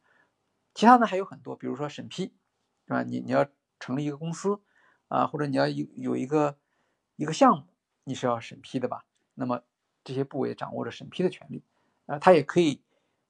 [0.74, 2.34] 其他的还有很多，比如说审批，
[2.88, 3.04] 是吧？
[3.04, 3.46] 你你要
[3.80, 4.60] 成立一个公司
[5.10, 6.58] 啊，或者你要有有一个
[7.16, 7.66] 一个项目，
[8.06, 9.06] 你是要审批的吧？
[9.36, 9.62] 那么。
[10.08, 11.64] 这些部委掌握着审批的权利，
[12.06, 12.80] 啊，他也可以，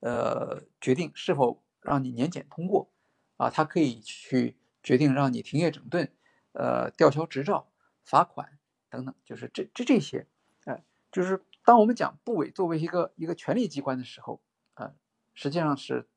[0.06, 2.92] 呃，决定是否让你年检通过，
[3.38, 6.12] 啊，他可以去决定让你停业整顿，
[6.52, 7.72] 呃，吊销执照、
[8.04, 10.28] 罚款等等，就是这这这些，
[10.66, 14.40] 哎，就是当我们讲部委作为一个一个权力机关的时候，
[14.76, 14.94] 啊，
[15.34, 16.08] 实际上是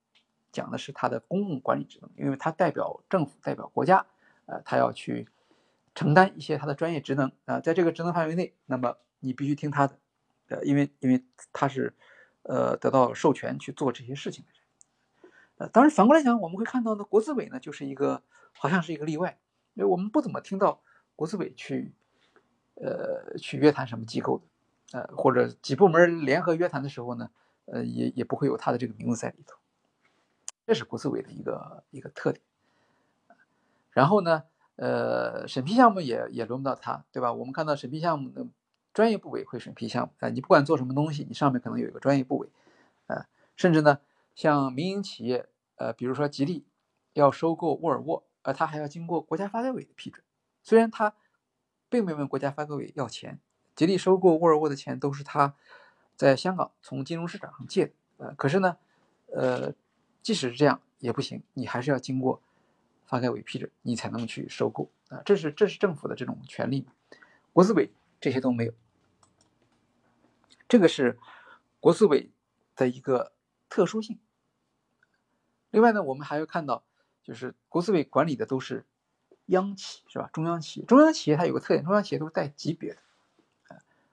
[0.52, 4.04] 讲的是它的公共管理职能，因为它代表政府、代表国家，
[4.44, 5.26] 呃，他要去
[5.94, 9.98] 承担一些他的专业职能，啊，在这个职能范围内，那么你必须听他的。
[10.48, 11.94] 呃，因为因为他是，
[12.48, 14.62] 呃，得到授权去做这些事情的人。
[15.58, 18.22] 呃，当然反过来讲，我们会看到呢，国资委呢就是一个
[18.52, 19.38] 好像是一个例外，
[19.74, 20.80] 因为我们不怎么听到
[21.14, 21.92] 国资委去，
[22.76, 27.28] 呃，去约谈什么机构的，呃，或者几部门联合约谈的时候呢，
[27.66, 29.58] 呃，也也不会有他的这个名字在里头。
[30.66, 32.42] 这是国资委的一个一个特点。
[33.90, 34.44] 然后呢，
[34.76, 37.32] 呃，审批项目也也轮不到他，对吧？
[37.32, 38.46] 我们看到审批项目的。
[38.98, 42.48] 专业部委会审批项目，啊，你不管做什么东西，你上面可能有一个专业部委，
[43.06, 44.00] 啊，甚至呢，
[44.34, 45.46] 像民营企业，
[45.76, 46.64] 呃，比如说吉利
[47.12, 50.24] 要收购沃尔沃，呃，他还要经过国家发改委的批准。
[50.64, 51.14] 虽然他
[51.88, 53.38] 并没有问国家发改委要钱，
[53.76, 55.54] 吉利收购沃尔沃的钱都是他
[56.16, 58.78] 在香港从金融市场上借的，呃，可是呢，
[59.32, 59.72] 呃，
[60.24, 62.42] 即使是这样也不行，你还是要经过
[63.06, 66.84] 发改委批准，你才能去收购，啊，这是这是政府的这种权利，
[67.52, 68.72] 国资委这些都没有。
[70.68, 71.18] 这个是
[71.80, 72.30] 国资委
[72.76, 73.32] 的一个
[73.70, 74.18] 特殊性。
[75.70, 76.84] 另外呢，我们还要看到，
[77.22, 78.84] 就是国资委管理的都是
[79.46, 80.28] 央企，是吧？
[80.32, 83.00] 中央企业，中央企业它有个特点，中央企业都是带级别的，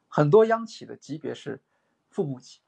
[0.07, 1.61] 很多央企的级别是
[2.09, 2.59] 副部级。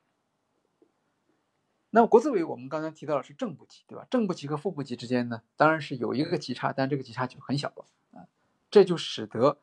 [1.89, 4.05] 那么国资委我们刚才提到的是正部级，对吧？
[4.09, 8.27] 正部级和副部级之间呢，当然是有一个级差，但这个级差就很小了啊，
[8.69, 9.59] 这就使得。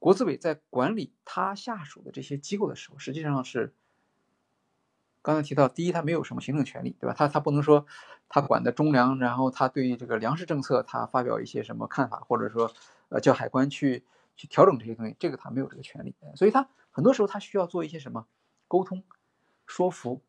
[0.00, 3.72] 国资委在管理他下属的这些机构的时候，实际上是
[5.22, 7.14] 刚才提到，第一，他没有什么行政权利，对吧？
[7.16, 7.86] 他他不能说
[8.28, 12.72] 他管的中粮，然后他对于这个粮食政策，他发表一些什么看法，或者说
[13.10, 14.02] 呃叫海关去
[14.36, 16.14] 去调整这些东西，这个他没有这个权利。
[16.34, 18.26] 所以他很多时候他需要做一些什么
[18.66, 19.04] 沟通、
[19.66, 20.22] 说服，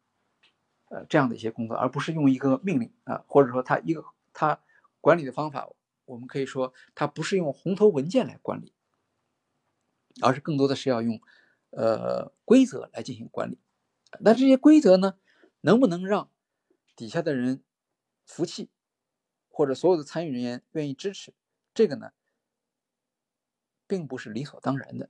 [0.90, 4.04] 呃这样的一些工作，而不是用一个命令啊，或者说他一个
[4.34, 4.60] 他
[5.00, 5.70] 管理的方法，
[6.04, 8.74] 我们可以说他不是用红头文件来管理。
[10.22, 11.22] 而是更多的是要用
[11.70, 13.60] 呃规则来进行管理。
[14.20, 15.18] 那这些规则呢，
[15.62, 16.30] 能不能让
[16.96, 17.64] 底下的人
[18.26, 18.70] 服气，
[19.50, 21.34] 或者所有的参与人员愿意支持？
[21.74, 22.12] 这个呢，
[23.88, 25.10] 并不是理所当然的。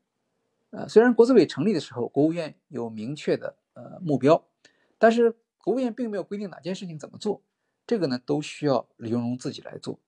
[0.70, 4.48] 呃，虽然国资委成立的时候，国务院有明确的呃目标，
[4.98, 7.44] 但是国务院并没有规定哪件事情怎么做，
[7.86, 10.00] 这个呢，都需要李荣荣自己来做。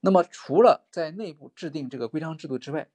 [0.00, 2.90] 那么，除了在内部制定这个规章制度之外，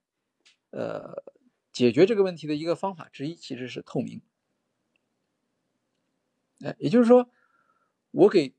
[0.72, 1.24] 呃，
[1.72, 4.22] 解决这个问题的一个方法之一，其实是透明。
[6.64, 7.30] 哎，也就是说，
[8.12, 8.56] 我给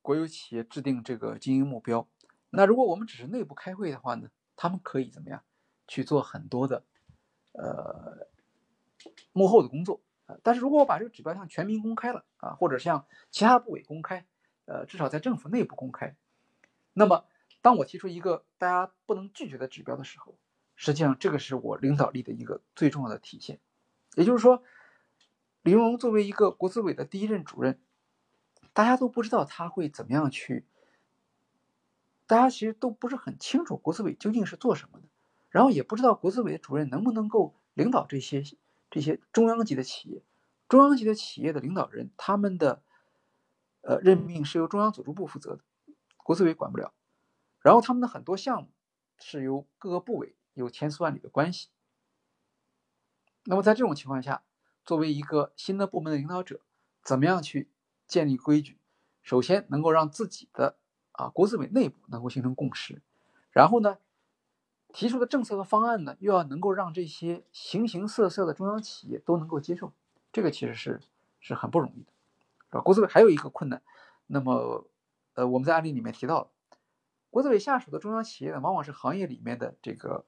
[0.00, 2.08] 国有企业制定这个经营目标，
[2.50, 5.44] 那如果我们只是内部开会的话呢，他们可以怎么样
[5.86, 6.84] 去做很多的
[7.52, 8.28] 呃
[9.32, 10.36] 幕后的工作啊？
[10.42, 14.26] 但是如果我把这个指标向全民公开了啊，或者向其他部委公开，
[14.64, 16.16] 呃，至少在政府内部公开，
[16.94, 17.26] 那么
[17.60, 20.38] 当我提出一个大家不能拒绝的指标的时候，
[20.76, 23.60] 实际上这个是我领导力的一个最重要的体现，
[24.14, 24.62] 也就是说。
[25.64, 27.80] 李荣荣作为一个国资委的第一任主任，
[28.72, 30.66] 大家都不知道他会怎么样去，
[32.26, 35.06] 大家其实都不是很清楚国资委究竟是做什么的，
[35.50, 38.42] 然后也不知道国资委的主任能不能够领导这些
[38.90, 40.24] 这些中央级的企业，
[40.68, 42.82] 中央级的企业的领导人他们的
[43.82, 45.62] 呃任命是由中央组织部负责的，
[46.16, 46.92] 国资委管不了，
[47.60, 48.68] 然后他们的很多项目
[49.16, 51.68] 是由各个部委有千丝万缕的关系，
[53.44, 54.42] 那么在这种情况下。
[54.84, 56.60] 作为一个新的部门的领导者，
[57.04, 57.70] 怎么样去
[58.08, 58.80] 建立规矩？
[59.22, 60.76] 首先能够让自己的
[61.12, 63.00] 啊国资委内部能够形成共识，
[63.52, 63.98] 然后呢，
[64.92, 69.92] 提出的政策和方案呢，又要能够让这些形形色色的中央企业都能够接受，
[70.32, 71.00] 这个其实是
[71.38, 72.10] 是很不容易的，
[72.68, 72.80] 是吧？
[72.80, 73.80] 国资委还有一个困难，
[74.26, 74.88] 那么
[75.34, 76.50] 呃我们在案例里面提到了，
[77.30, 80.26] 国资委下属的中央企业呢，往往是行业里面的这个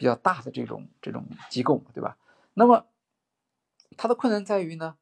[0.00, 2.16] 比较大的这种这种机构，对吧？
[2.54, 2.86] 那么
[3.98, 4.96] 它的困难在于呢，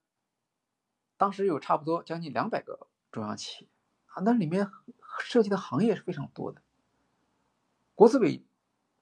[1.17, 3.71] 当时有差不多将近两百个中央企业
[4.07, 4.69] 啊，那里面
[5.23, 6.61] 涉及的行业是非常多的。
[7.95, 8.45] 国资委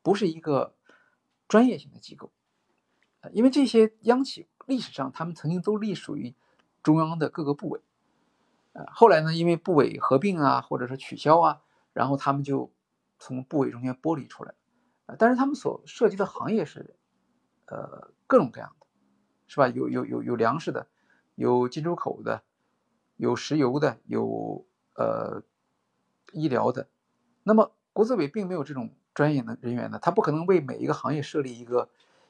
[0.02, 0.76] 不是一个
[1.48, 2.30] 专业性的机构，
[3.32, 6.34] 因为这些央企历史上他们曾经都隶属于
[6.82, 7.80] 中央的各个部委，
[8.74, 11.62] 呃，后来呢，因为部委合并啊，或者说取消啊，
[11.94, 12.70] 然后他们就
[13.18, 14.52] 从部委中间剥离出来，
[15.18, 16.96] 但是他们所涉及的行业是
[17.66, 18.86] 呃各种各样的。
[19.48, 19.68] 是吧？
[19.68, 20.88] 有有有有粮食的，
[21.36, 22.42] 有进出口的，
[23.16, 25.44] 有石油的，有呃
[26.32, 26.88] 医疗的。
[27.44, 31.88] 那么国资委并没有这种专业的人员呢，他不可能为每一个行业设立一个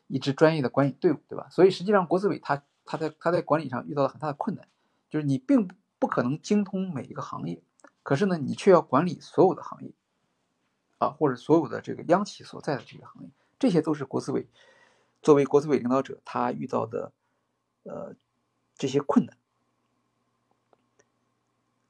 [0.08, 1.48] 一支专业的管理队伍，对吧？
[1.50, 4.68] 所以实际上国资委他他在他在管理上遇到了很大的困难，
[5.08, 7.62] 就是你并不可能精通每一个行业，
[8.02, 9.94] 可是呢，你却要管理所有的行业，
[10.98, 14.46] 啊，或者所有的这个央企所在的这个行业，这些都是国资委。
[15.22, 17.12] 作为国资委领导者，他遇到的，
[17.82, 18.14] 呃，
[18.76, 19.36] 这些困难，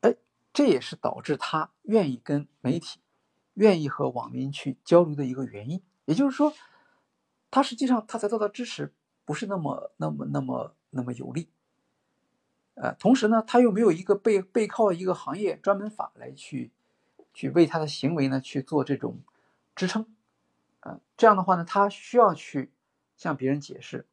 [0.01, 0.17] 哎，
[0.53, 3.01] 这也是导致他愿意跟媒体、
[3.55, 5.83] 愿意和网民去交流的一个原因。
[6.07, 6.55] 也就是说，
[7.51, 8.95] 他实际上他得到的支持
[9.25, 11.51] 不是那么、那么、那么、那么有利。
[12.75, 16.71] 呃，同时呢，他又没有一个背背靠一个行业专门法来去
[17.37, 19.21] 去为他的行为呢去做这种
[19.77, 20.09] 支撑。
[20.81, 22.73] 呃，这样的话呢，他需要去。
[23.19, 24.07] 向别人解释，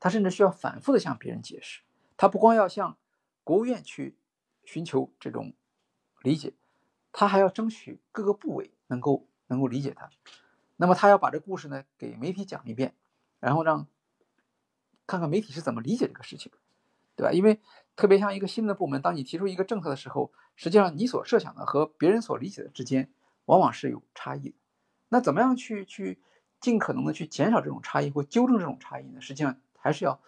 [0.00, 1.82] 他甚至需要反复的向别人解释。
[2.16, 2.98] 他不光要向
[3.44, 4.16] 国务院去
[4.64, 5.52] 寻求这种
[6.22, 6.54] 理解，
[7.12, 10.10] 他还要争取各个部委能够能够理解他。
[10.74, 12.96] 那么他要把这故事呢给媒体讲一遍，
[13.38, 13.86] 然后让
[15.06, 16.50] 看看媒体是怎么理解这个事情，
[17.14, 17.32] 对吧？
[17.32, 17.60] 因为
[17.96, 23.10] 特别像一个新的部门，当你提出一个政策的时候，实际上你所设想的和别人所理解的之间
[23.46, 24.54] 往往是有差异的。
[25.08, 26.20] 那怎么样去去？
[26.62, 30.20] 尽可能的去减少这种差异或纠正这种差异呢，实际上还是要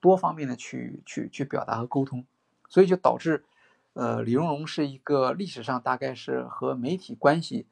[0.00, 2.26] 多方面的去去去表达和沟通，
[2.68, 3.44] 所以就导致，
[3.92, 7.68] 呃，李荣荣是一个历史上大概是和媒体关系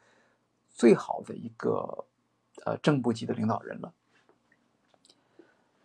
[0.68, 2.07] 最好的一个
[2.64, 3.93] 呃正部级的领导人了，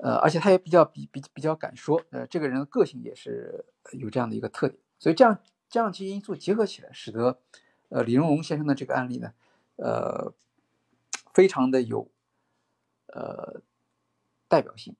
[0.04, 5.39] 呃，而且他也比较比比比较敢说，呃，这个人的个性也是有这样的一个特点，所以这样
[5.70, 7.39] 这样几因素结合起来，使得
[7.89, 9.34] 呃李荣荣先生的这个案例呢，
[9.78, 10.34] 呃。
[11.34, 12.12] 非常的有，
[13.06, 13.62] 呃，
[14.49, 14.97] 代表性。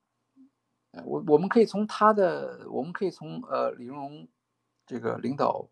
[1.04, 4.28] 我我们可以从他的，我们可以从呃李荣荣
[4.86, 5.68] 这个领导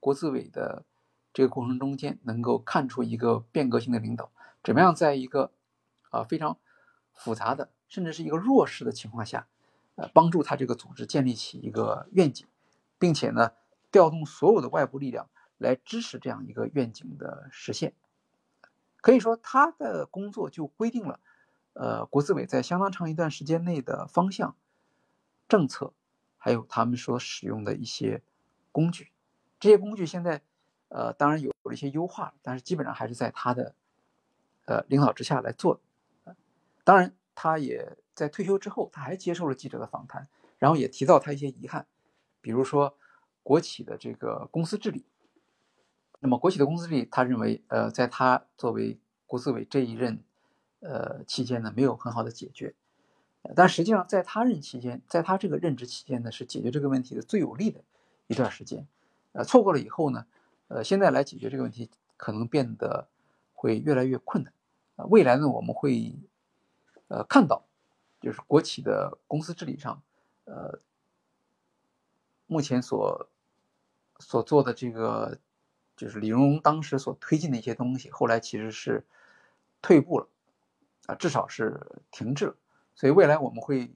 [0.00, 0.84] 国资委的
[1.32, 4.32] 这个过程中间，能够看出一个变革性的领导，
[4.64, 5.52] 怎么样在一个
[6.10, 6.58] 啊非常
[7.12, 9.46] 复杂的，甚至是一个弱势的情况下，
[9.96, 12.46] 呃，帮助他这个组织建立起一个愿景，
[12.98, 13.52] 并且呢，
[13.90, 15.28] 调动所有的外部力量
[15.58, 17.92] 来支持这样一个愿景的实现。
[19.02, 21.20] 可以说，他的工作就规定了，
[21.72, 24.54] 呃国资委在相当长一段时间内的方向、
[25.48, 25.92] 政策，
[26.38, 28.22] 还有他们所使用的一些
[28.70, 29.10] 工具。
[29.58, 30.42] 这些工具现在
[30.88, 33.74] 呃当然有了一些优化，但是基本上还是在他的
[34.66, 35.80] 呃领导之下来做。
[36.82, 40.28] 当然，他也在退休之后，他还接受了记者的访谈，
[40.58, 41.86] 然后也提到他一些遗憾，
[42.42, 42.98] 比如说
[43.42, 45.06] 国企的这个公司治理。
[46.18, 50.22] 那么国企的公司治理，他认为，呃，在他作为国资委这一任，
[50.80, 52.74] 呃期间呢，没有很好的解决。
[53.56, 57.82] 但实际上，在他任期间，在他这个任职期间呢，是解决这个问题的最有利的
[58.26, 58.86] 一段时间。
[59.32, 60.26] 呃，错过了以后呢，
[60.68, 61.88] 呃，现在来解决这个问题，
[62.18, 63.08] 可能变得
[63.54, 64.52] 会越来越困难。
[64.96, 66.14] 啊，未来呢，我们会，
[67.10, 67.66] 呃，看到，
[68.20, 70.02] 就是国企的公司治理上，
[70.44, 70.80] 呃，
[72.46, 73.28] 目前所
[74.18, 75.38] 所做的这个。
[75.96, 79.04] 就是李荣荣当时所推进的一些东西，后来其实是
[79.82, 80.26] 退步了，
[81.04, 81.78] 啊，至少是
[82.10, 82.56] 停滞了。
[82.94, 83.92] 所以未来我们会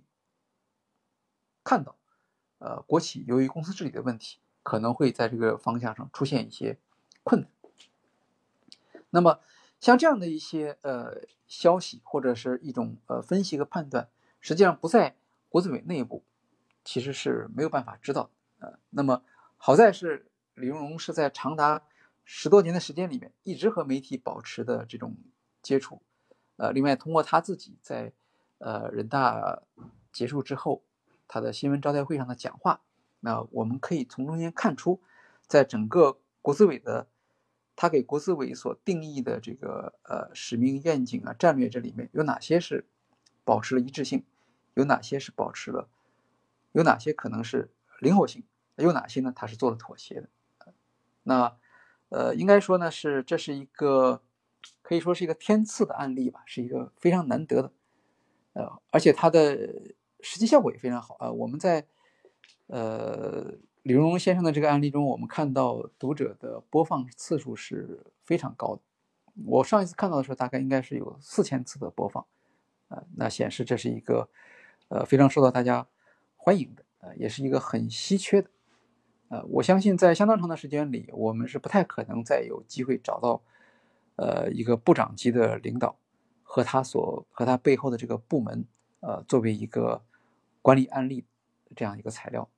[1.63, 1.97] 看到，
[2.59, 6.77] 呃，国企由于公司治理的问题，可能会在这个方向上出现一些
[7.23, 7.51] 困难。
[9.09, 9.41] 那么
[9.85, 11.15] 像这样的一些呃
[11.47, 14.09] 消息或者是一种呃分析和判断，
[14.41, 15.15] 实际上不在
[15.51, 16.25] 国资委内部，
[16.83, 18.31] 其实是没有办法知道的。
[18.61, 19.23] 呃，那么
[19.59, 21.83] 好在是李荣荣是在长达
[22.25, 25.19] 十多年的时间里面，一直和媒体保持的这种
[25.61, 26.01] 接触，
[26.57, 28.11] 呃，另外通过他自己在
[28.57, 29.65] 呃人大
[30.11, 30.83] 结束之后，
[31.29, 32.81] 他的新闻招待会上的讲话，
[33.21, 35.03] 那我们可以从中间看出，
[35.47, 37.07] 在整个国资委的
[37.77, 42.87] 他给国资委所定义的这个呃使命愿景啊战略这里面有哪些是
[43.45, 44.25] 保持了一致性，
[44.75, 45.89] 有哪些是保持了，
[46.73, 47.71] 有哪些可能是
[48.01, 48.43] 灵活性，
[48.77, 49.33] 有哪些呢？
[49.35, 50.29] 他是做了妥协的，
[51.25, 51.57] 那。
[52.11, 54.23] 呃，应该说呢，是这是一个
[54.83, 57.73] 可以说是一个天赐的案例吧，是一个非常难得的，
[58.53, 59.57] 呃，而且它的
[60.21, 61.33] 实际效果也非常好啊。
[61.33, 61.89] 我们在
[62.69, 63.55] 呃
[63.85, 68.81] 李荣荣先生的这个案例中，我们看到读者的播放次数是非常高的。
[69.45, 72.25] 我上一次看到的时候，大概应该是有四千次的播放，
[72.89, 74.31] 啊，那显示这是一个
[74.89, 75.87] 呃非常受到大家
[76.35, 78.49] 欢迎的，呃，也是一个很稀缺的。
[79.29, 83.43] 呃，我相信在相当长的时间里，我们是不太可能再有机会找到，
[84.17, 85.95] 呃，一个部长级的领导
[86.43, 88.65] 和他所和他背后的这个部门，
[89.01, 90.03] 呃，作为一个
[90.63, 91.27] 管理案例
[91.77, 92.49] 这样一个材料。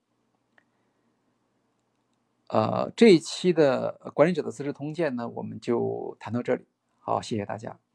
[2.48, 6.64] 呃，这一期的管理者的资治通鉴呢，我们就谈到这里。
[6.98, 7.85] 好，谢谢大家。